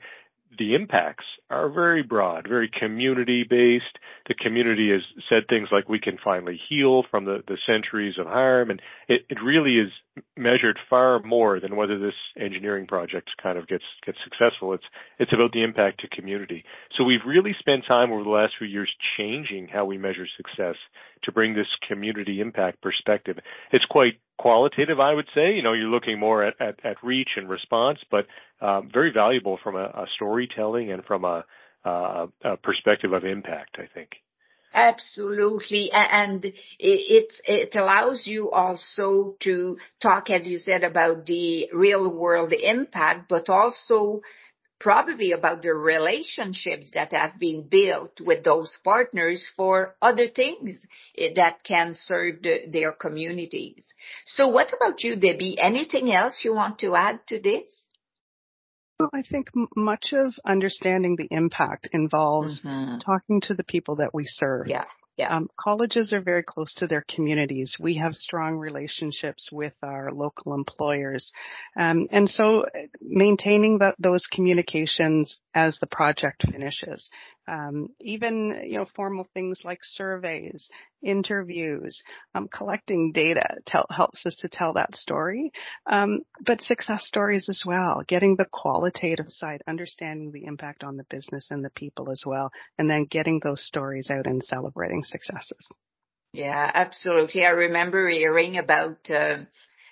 the 0.59 0.75
impacts 0.75 1.25
are 1.51 1.69
very 1.69 2.03
broad, 2.03 2.47
very 2.49 2.71
community 2.71 3.45
based. 3.49 3.99
The 4.27 4.35
community 4.35 4.91
has 4.91 5.03
said 5.29 5.45
things 5.49 5.69
like 5.71 5.89
we 5.89 6.01
can 6.01 6.19
finally 6.23 6.61
heal 6.69 7.05
from 7.11 7.25
the, 7.25 7.43
the 7.47 7.59
centuries 7.67 8.15
of 8.19 8.27
harm 8.27 8.71
and 8.71 8.81
it, 9.09 9.23
it 9.29 9.39
really 9.43 9.77
is 9.79 9.91
measured 10.37 10.79
far 10.89 11.21
more 11.21 11.61
than 11.61 11.77
whether 11.77 11.99
this 11.99 12.15
engineering 12.39 12.87
project 12.87 13.31
kind 13.43 13.59
of 13.59 13.67
gets 13.67 13.85
gets 14.07 14.19
successful. 14.25 14.73
It's 14.75 14.85
it's 15.19 15.33
about 15.33 15.53
the 15.53 15.63
impact 15.63 16.01
to 16.01 16.09
community. 16.09 16.65
So 16.97 17.05
we've 17.05 17.25
really 17.27 17.55
spent 17.59 17.85
time 17.87 18.13
over 18.13 18.23
the 18.23 18.31
last 18.31 18.55
few 18.59 18.67
years 18.67 18.91
changing 19.17 19.69
how 19.69 19.85
we 19.85 19.99
measure 19.99 20.27
success 20.37 20.77
to 21.25 21.33
bring 21.33 21.55
this 21.55 21.67
community 21.89 22.41
impact 22.41 22.81
perspective. 22.81 23.39
It's 23.73 23.85
quite 23.87 24.21
qualitative, 24.39 25.01
I 25.01 25.15
would 25.15 25.29
say. 25.35 25.55
You 25.55 25.63
know, 25.63 25.73
you're 25.73 25.89
looking 25.89 26.19
more 26.19 26.45
at, 26.45 26.55
at, 26.61 26.79
at 26.85 26.97
reach 27.03 27.31
and 27.37 27.49
response, 27.49 27.99
but 28.11 28.27
um, 28.61 28.91
very 28.93 29.13
valuable 29.13 29.59
from 29.63 29.77
a, 29.77 29.85
a 29.85 30.07
storytelling 30.47 30.93
and 30.93 31.05
from 31.05 31.25
a, 31.25 31.45
a, 31.85 32.29
a 32.45 32.57
perspective 32.57 33.13
of 33.13 33.25
impact, 33.25 33.77
I 33.79 33.87
think. 33.93 34.11
Absolutely. 34.73 35.93
And 35.93 36.45
it, 36.45 37.33
it 37.45 37.77
allows 37.77 38.27
you 38.27 38.51
also 38.51 39.37
to 39.41 39.79
talk, 40.03 40.31
as 40.31 40.49
you 40.49 40.59
said, 40.59 40.83
about 40.83 41.27
the 41.27 41.69
real 41.73 42.13
world 42.13 42.53
impact, 42.53 43.29
but 43.29 43.49
also 43.49 44.21
probably 44.81 45.31
about 45.31 45.63
the 45.63 45.73
relationships 45.73 46.91
that 46.93 47.13
have 47.13 47.39
been 47.39 47.69
built 47.69 48.21
with 48.21 48.43
those 48.43 48.77
partners 48.83 49.49
for 49.57 49.95
other 50.03 50.27
things 50.27 50.85
that 51.37 51.63
can 51.63 51.95
serve 51.95 52.43
the, 52.43 52.65
their 52.69 52.91
communities. 52.91 53.85
So 54.27 54.49
what 54.49 54.73
about 54.75 55.05
you, 55.05 55.15
Debbie? 55.15 55.57
Anything 55.59 56.13
else 56.13 56.41
you 56.45 56.53
want 56.53 56.81
to 56.81 56.97
add 56.97 57.21
to 57.29 57.41
this? 57.41 57.71
Well, 59.01 59.11
I 59.13 59.23
think 59.23 59.49
much 59.77 60.13
of 60.13 60.35
understanding 60.45 61.17
the 61.17 61.29
impact 61.31 61.89
involves 61.93 62.63
mm-hmm. 62.63 62.99
talking 62.99 63.41
to 63.43 63.55
the 63.55 63.65
people 63.65 63.97
that 63.97 64.15
we 64.15 64.25
serve. 64.25 64.69
Yeah. 64.69 64.85
Yeah. 65.17 65.37
Um, 65.37 65.49
colleges 65.59 66.13
are 66.13 66.21
very 66.21 66.43
close 66.43 66.75
to 66.75 66.89
their 66.89 67.05
communities. 67.09 67.77
We 67.79 67.97
have 67.99 68.15
strong 68.17 68.57
relationships 68.57 69.49
with 69.53 69.75
our 69.83 70.11
local 70.13 70.55
employers. 70.55 71.31
Um, 71.79 72.09
and 72.11 72.29
so 72.29 72.63
uh, 72.63 72.87
maintaining 73.01 73.79
the, 73.79 73.95
those 73.99 74.27
communications 74.27 75.39
as 75.55 75.79
the 75.79 75.87
project 75.87 76.45
finishes 76.51 77.11
um, 77.47 77.89
even 78.01 78.63
you 78.65 78.79
know 78.79 78.87
formal 78.95 79.29
things 79.35 79.61
like 79.65 79.81
surveys, 79.83 80.69
interviews, 81.03 82.03
um, 82.35 82.49
collecting 82.49 83.13
data 83.13 83.59
tell, 83.67 83.87
helps 83.91 84.25
us 84.25 84.35
to 84.37 84.49
tell 84.49 84.75
that 84.75 84.95
story. 84.97 85.53
Um, 85.87 86.21
but 86.45 86.63
success 86.63 87.05
stories 87.07 87.49
as 87.49 87.63
well, 87.67 88.03
getting 88.09 88.37
the 88.37 88.47
qualitative 88.51 89.31
side, 89.31 89.63
understanding 89.67 90.33
the 90.33 90.45
impact 90.47 90.85
on 90.85 90.97
the 90.97 91.05
business 91.11 91.49
and 91.51 91.65
the 91.65 91.71
people 91.71 92.11
as 92.11 92.23
well, 92.25 92.51
and 92.79 92.89
then 92.89 93.05
getting 93.05 93.41
those 93.43 93.65
stories 93.65 94.09
out 94.11 94.27
and 94.27 94.43
celebrating 94.43 95.03
successes. 95.05 95.73
Yeah, 96.33 96.71
absolutely. 96.75 97.45
I 97.45 97.51
remember 97.51 98.09
hearing 98.09 98.59
about. 98.59 98.99
Uh, 99.11 99.45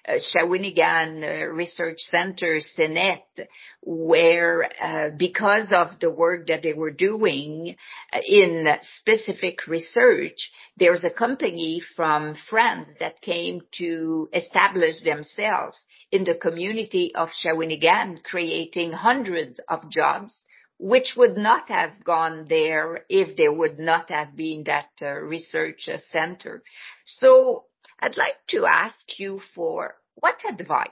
uh, 0.06 0.14
Shawinigan 0.14 1.22
uh, 1.22 1.46
Research 1.46 1.98
Center, 1.98 2.58
CNET, 2.76 3.46
where 3.82 4.68
uh, 4.82 5.10
because 5.16 5.72
of 5.72 6.00
the 6.00 6.10
work 6.10 6.48
that 6.48 6.64
they 6.64 6.72
were 6.72 6.90
doing 6.90 7.76
uh, 8.12 8.18
in 8.26 8.66
specific 8.82 9.68
research, 9.68 10.50
there's 10.76 11.04
a 11.04 11.10
company 11.10 11.80
from 11.94 12.34
France 12.50 12.88
that 12.98 13.20
came 13.20 13.60
to 13.78 14.28
establish 14.32 15.00
themselves 15.02 15.78
in 16.10 16.24
the 16.24 16.34
community 16.34 17.12
of 17.14 17.28
Shawinigan, 17.28 18.24
creating 18.24 18.92
hundreds 18.92 19.60
of 19.68 19.88
jobs 19.88 20.36
which 20.82 21.14
would 21.16 21.36
not 21.36 21.68
have 21.68 22.02
gone 22.02 22.46
there 22.48 23.04
if 23.08 23.36
there 23.36 23.52
would 23.52 23.78
not 23.78 24.10
have 24.10 24.34
been 24.34 24.64
that 24.64 24.88
uh, 25.00 25.12
research 25.12 25.88
center. 26.10 26.60
So 27.04 27.66
I'd 28.00 28.16
like 28.16 28.38
to 28.48 28.66
ask 28.66 29.20
you 29.20 29.40
for 29.54 29.94
what 30.16 30.42
advice 30.46 30.88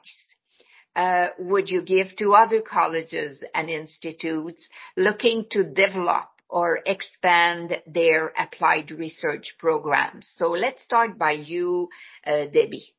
uh, 0.94 1.30
would 1.40 1.68
you 1.70 1.82
give 1.82 2.14
to 2.18 2.34
other 2.34 2.62
colleges 2.62 3.42
and 3.52 3.68
institutes 3.68 4.64
looking 4.96 5.46
to 5.50 5.64
develop 5.64 6.28
or 6.48 6.78
expand 6.86 7.82
their 7.84 8.32
applied 8.38 8.92
research 8.92 9.56
programs? 9.58 10.28
So 10.36 10.50
let's 10.50 10.84
start 10.84 11.18
by 11.18 11.32
you, 11.32 11.88
uh, 12.24 12.46
Debbie. 12.46 12.94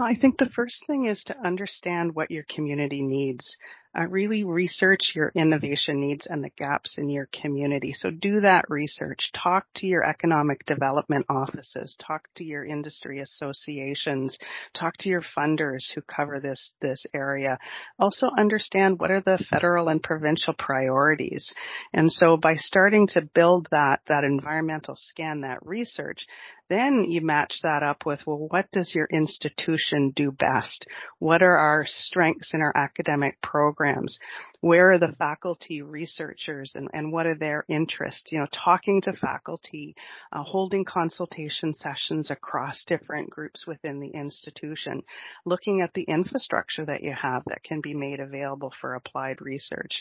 I 0.00 0.14
think 0.14 0.38
the 0.38 0.50
first 0.50 0.84
thing 0.86 1.06
is 1.06 1.22
to 1.24 1.36
understand 1.44 2.14
what 2.14 2.30
your 2.30 2.44
community 2.48 3.02
needs 3.02 3.56
uh, 3.98 4.06
really 4.08 4.44
research 4.44 5.12
your 5.14 5.32
innovation 5.34 6.00
needs 6.00 6.26
and 6.26 6.42
the 6.42 6.50
gaps 6.56 6.96
in 6.98 7.10
your 7.10 7.28
community. 7.32 7.92
So 7.92 8.10
do 8.10 8.40
that 8.40 8.64
research. 8.68 9.30
Talk 9.34 9.66
to 9.76 9.86
your 9.86 10.02
economic 10.02 10.64
development 10.64 11.26
offices. 11.28 11.94
Talk 11.98 12.28
to 12.36 12.44
your 12.44 12.64
industry 12.64 13.20
associations. 13.20 14.38
Talk 14.74 14.94
to 15.00 15.08
your 15.08 15.22
funders 15.36 15.92
who 15.94 16.00
cover 16.02 16.40
this, 16.40 16.72
this 16.80 17.04
area. 17.12 17.58
Also 17.98 18.28
understand 18.38 18.98
what 18.98 19.10
are 19.10 19.20
the 19.20 19.44
federal 19.50 19.88
and 19.88 20.02
provincial 20.02 20.54
priorities. 20.54 21.52
And 21.92 22.10
so 22.10 22.36
by 22.36 22.54
starting 22.56 23.08
to 23.08 23.22
build 23.34 23.68
that, 23.70 24.00
that 24.08 24.24
environmental 24.24 24.96
scan, 24.96 25.42
that 25.42 25.58
research, 25.62 26.26
then 26.72 27.04
you 27.04 27.20
match 27.20 27.60
that 27.62 27.82
up 27.82 28.06
with, 28.06 28.26
well, 28.26 28.48
what 28.48 28.70
does 28.72 28.94
your 28.94 29.06
institution 29.12 30.10
do 30.16 30.32
best? 30.32 30.86
What 31.18 31.42
are 31.42 31.56
our 31.58 31.84
strengths 31.86 32.54
in 32.54 32.62
our 32.62 32.74
academic 32.74 33.40
programs? 33.42 34.18
Where 34.60 34.92
are 34.92 34.98
the 34.98 35.14
faculty 35.18 35.82
researchers 35.82 36.72
and, 36.74 36.88
and 36.94 37.12
what 37.12 37.26
are 37.26 37.34
their 37.34 37.64
interests? 37.68 38.32
You 38.32 38.38
know, 38.38 38.46
talking 38.50 39.02
to 39.02 39.12
faculty, 39.12 39.94
uh, 40.32 40.42
holding 40.42 40.86
consultation 40.86 41.74
sessions 41.74 42.30
across 42.30 42.84
different 42.84 43.28
groups 43.28 43.66
within 43.66 44.00
the 44.00 44.08
institution, 44.08 45.02
looking 45.44 45.82
at 45.82 45.92
the 45.92 46.04
infrastructure 46.04 46.86
that 46.86 47.02
you 47.02 47.12
have 47.12 47.42
that 47.46 47.62
can 47.62 47.82
be 47.82 47.92
made 47.92 48.20
available 48.20 48.72
for 48.80 48.94
applied 48.94 49.42
research. 49.42 50.00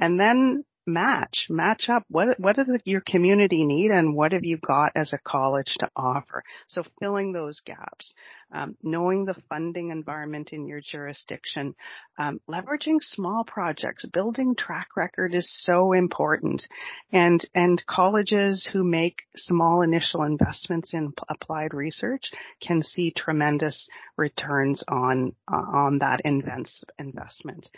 And 0.00 0.18
then 0.18 0.64
match, 0.88 1.46
match 1.50 1.88
up. 1.88 2.04
What 2.08 2.40
what 2.40 2.56
does 2.56 2.66
your 2.84 3.02
community 3.02 3.64
need, 3.64 3.90
and 3.90 4.16
what 4.16 4.32
have 4.32 4.44
you 4.44 4.56
got 4.56 4.92
as 4.96 5.12
a 5.12 5.18
college 5.18 5.76
to 5.78 5.90
offer? 5.94 6.42
So 6.66 6.82
filling 6.98 7.32
those 7.32 7.60
gaps, 7.60 8.14
um, 8.52 8.76
knowing 8.82 9.24
the 9.24 9.36
funding 9.48 9.90
environment 9.90 10.50
in 10.52 10.66
your 10.66 10.80
jurisdiction, 10.80 11.74
um, 12.18 12.40
leveraging 12.48 12.96
small 13.00 13.44
projects, 13.44 14.06
building 14.06 14.56
track 14.56 14.88
record 14.96 15.34
is 15.34 15.48
so 15.64 15.92
important, 15.92 16.66
and 17.12 17.44
and 17.54 17.84
colleges 17.86 18.68
who 18.72 18.82
make 18.82 19.20
small 19.36 19.82
initial 19.82 20.22
investments 20.22 20.94
in 20.94 21.12
applied 21.28 21.74
research 21.74 22.30
can 22.60 22.82
see 22.82 23.12
tremendous 23.12 23.88
returns 24.16 24.82
on 24.88 25.32
uh, 25.52 25.56
on 25.56 25.98
that 25.98 26.22
invest, 26.24 26.84
investment 26.98 27.68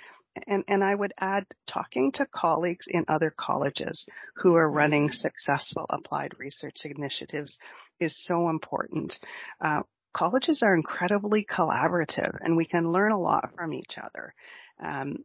and, 0.46 0.64
and 0.68 0.84
I 0.84 0.94
would 0.94 1.12
add 1.18 1.46
talking 1.66 2.12
to 2.12 2.26
colleagues 2.26 2.86
in 2.88 3.04
other 3.08 3.34
colleges 3.36 4.06
who 4.36 4.54
are 4.54 4.70
running 4.70 5.08
mm-hmm. 5.08 5.16
successful 5.16 5.86
applied 5.90 6.34
research 6.38 6.78
initiatives 6.84 7.58
is 7.98 8.16
so 8.24 8.48
important. 8.48 9.18
Uh, 9.60 9.82
colleges 10.14 10.62
are 10.62 10.74
incredibly 10.74 11.44
collaborative 11.44 12.36
and 12.40 12.56
we 12.56 12.64
can 12.64 12.92
learn 12.92 13.12
a 13.12 13.20
lot 13.20 13.50
from 13.56 13.72
each 13.72 13.96
other. 14.02 14.34
Um, 14.82 15.24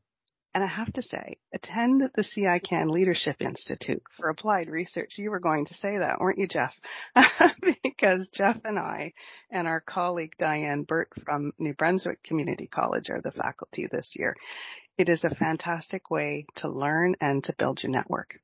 and 0.55 0.63
I 0.63 0.67
have 0.67 0.93
to 0.93 1.01
say, 1.01 1.35
attend 1.53 2.01
the 2.15 2.23
CICAN 2.23 2.89
Leadership 2.89 3.41
Institute 3.41 4.01
for 4.15 4.29
Applied 4.29 4.69
Research. 4.69 5.15
You 5.17 5.29
were 5.29 5.41
going 5.41 5.65
to 5.65 5.73
say 5.73 5.97
that, 5.97 6.21
weren't 6.21 6.37
you, 6.37 6.47
Jeff? 6.47 6.73
because 7.83 8.29
Jeff 8.29 8.55
and 8.63 8.79
I 8.79 9.11
and 9.51 9.67
our 9.67 9.81
colleague 9.81 10.31
Diane 10.39 10.83
Burt 10.83 11.09
from 11.25 11.51
New 11.59 11.73
Brunswick 11.73 12.23
Community 12.23 12.67
College 12.67 13.09
are 13.09 13.19
the 13.19 13.33
faculty 13.33 13.89
this 13.91 14.13
year. 14.15 14.33
It 14.97 15.09
is 15.09 15.23
a 15.23 15.35
fantastic 15.35 16.09
way 16.09 16.45
to 16.57 16.69
learn 16.69 17.15
and 17.19 17.43
to 17.43 17.53
build 17.57 17.83
your 17.83 17.91
network. 17.91 18.39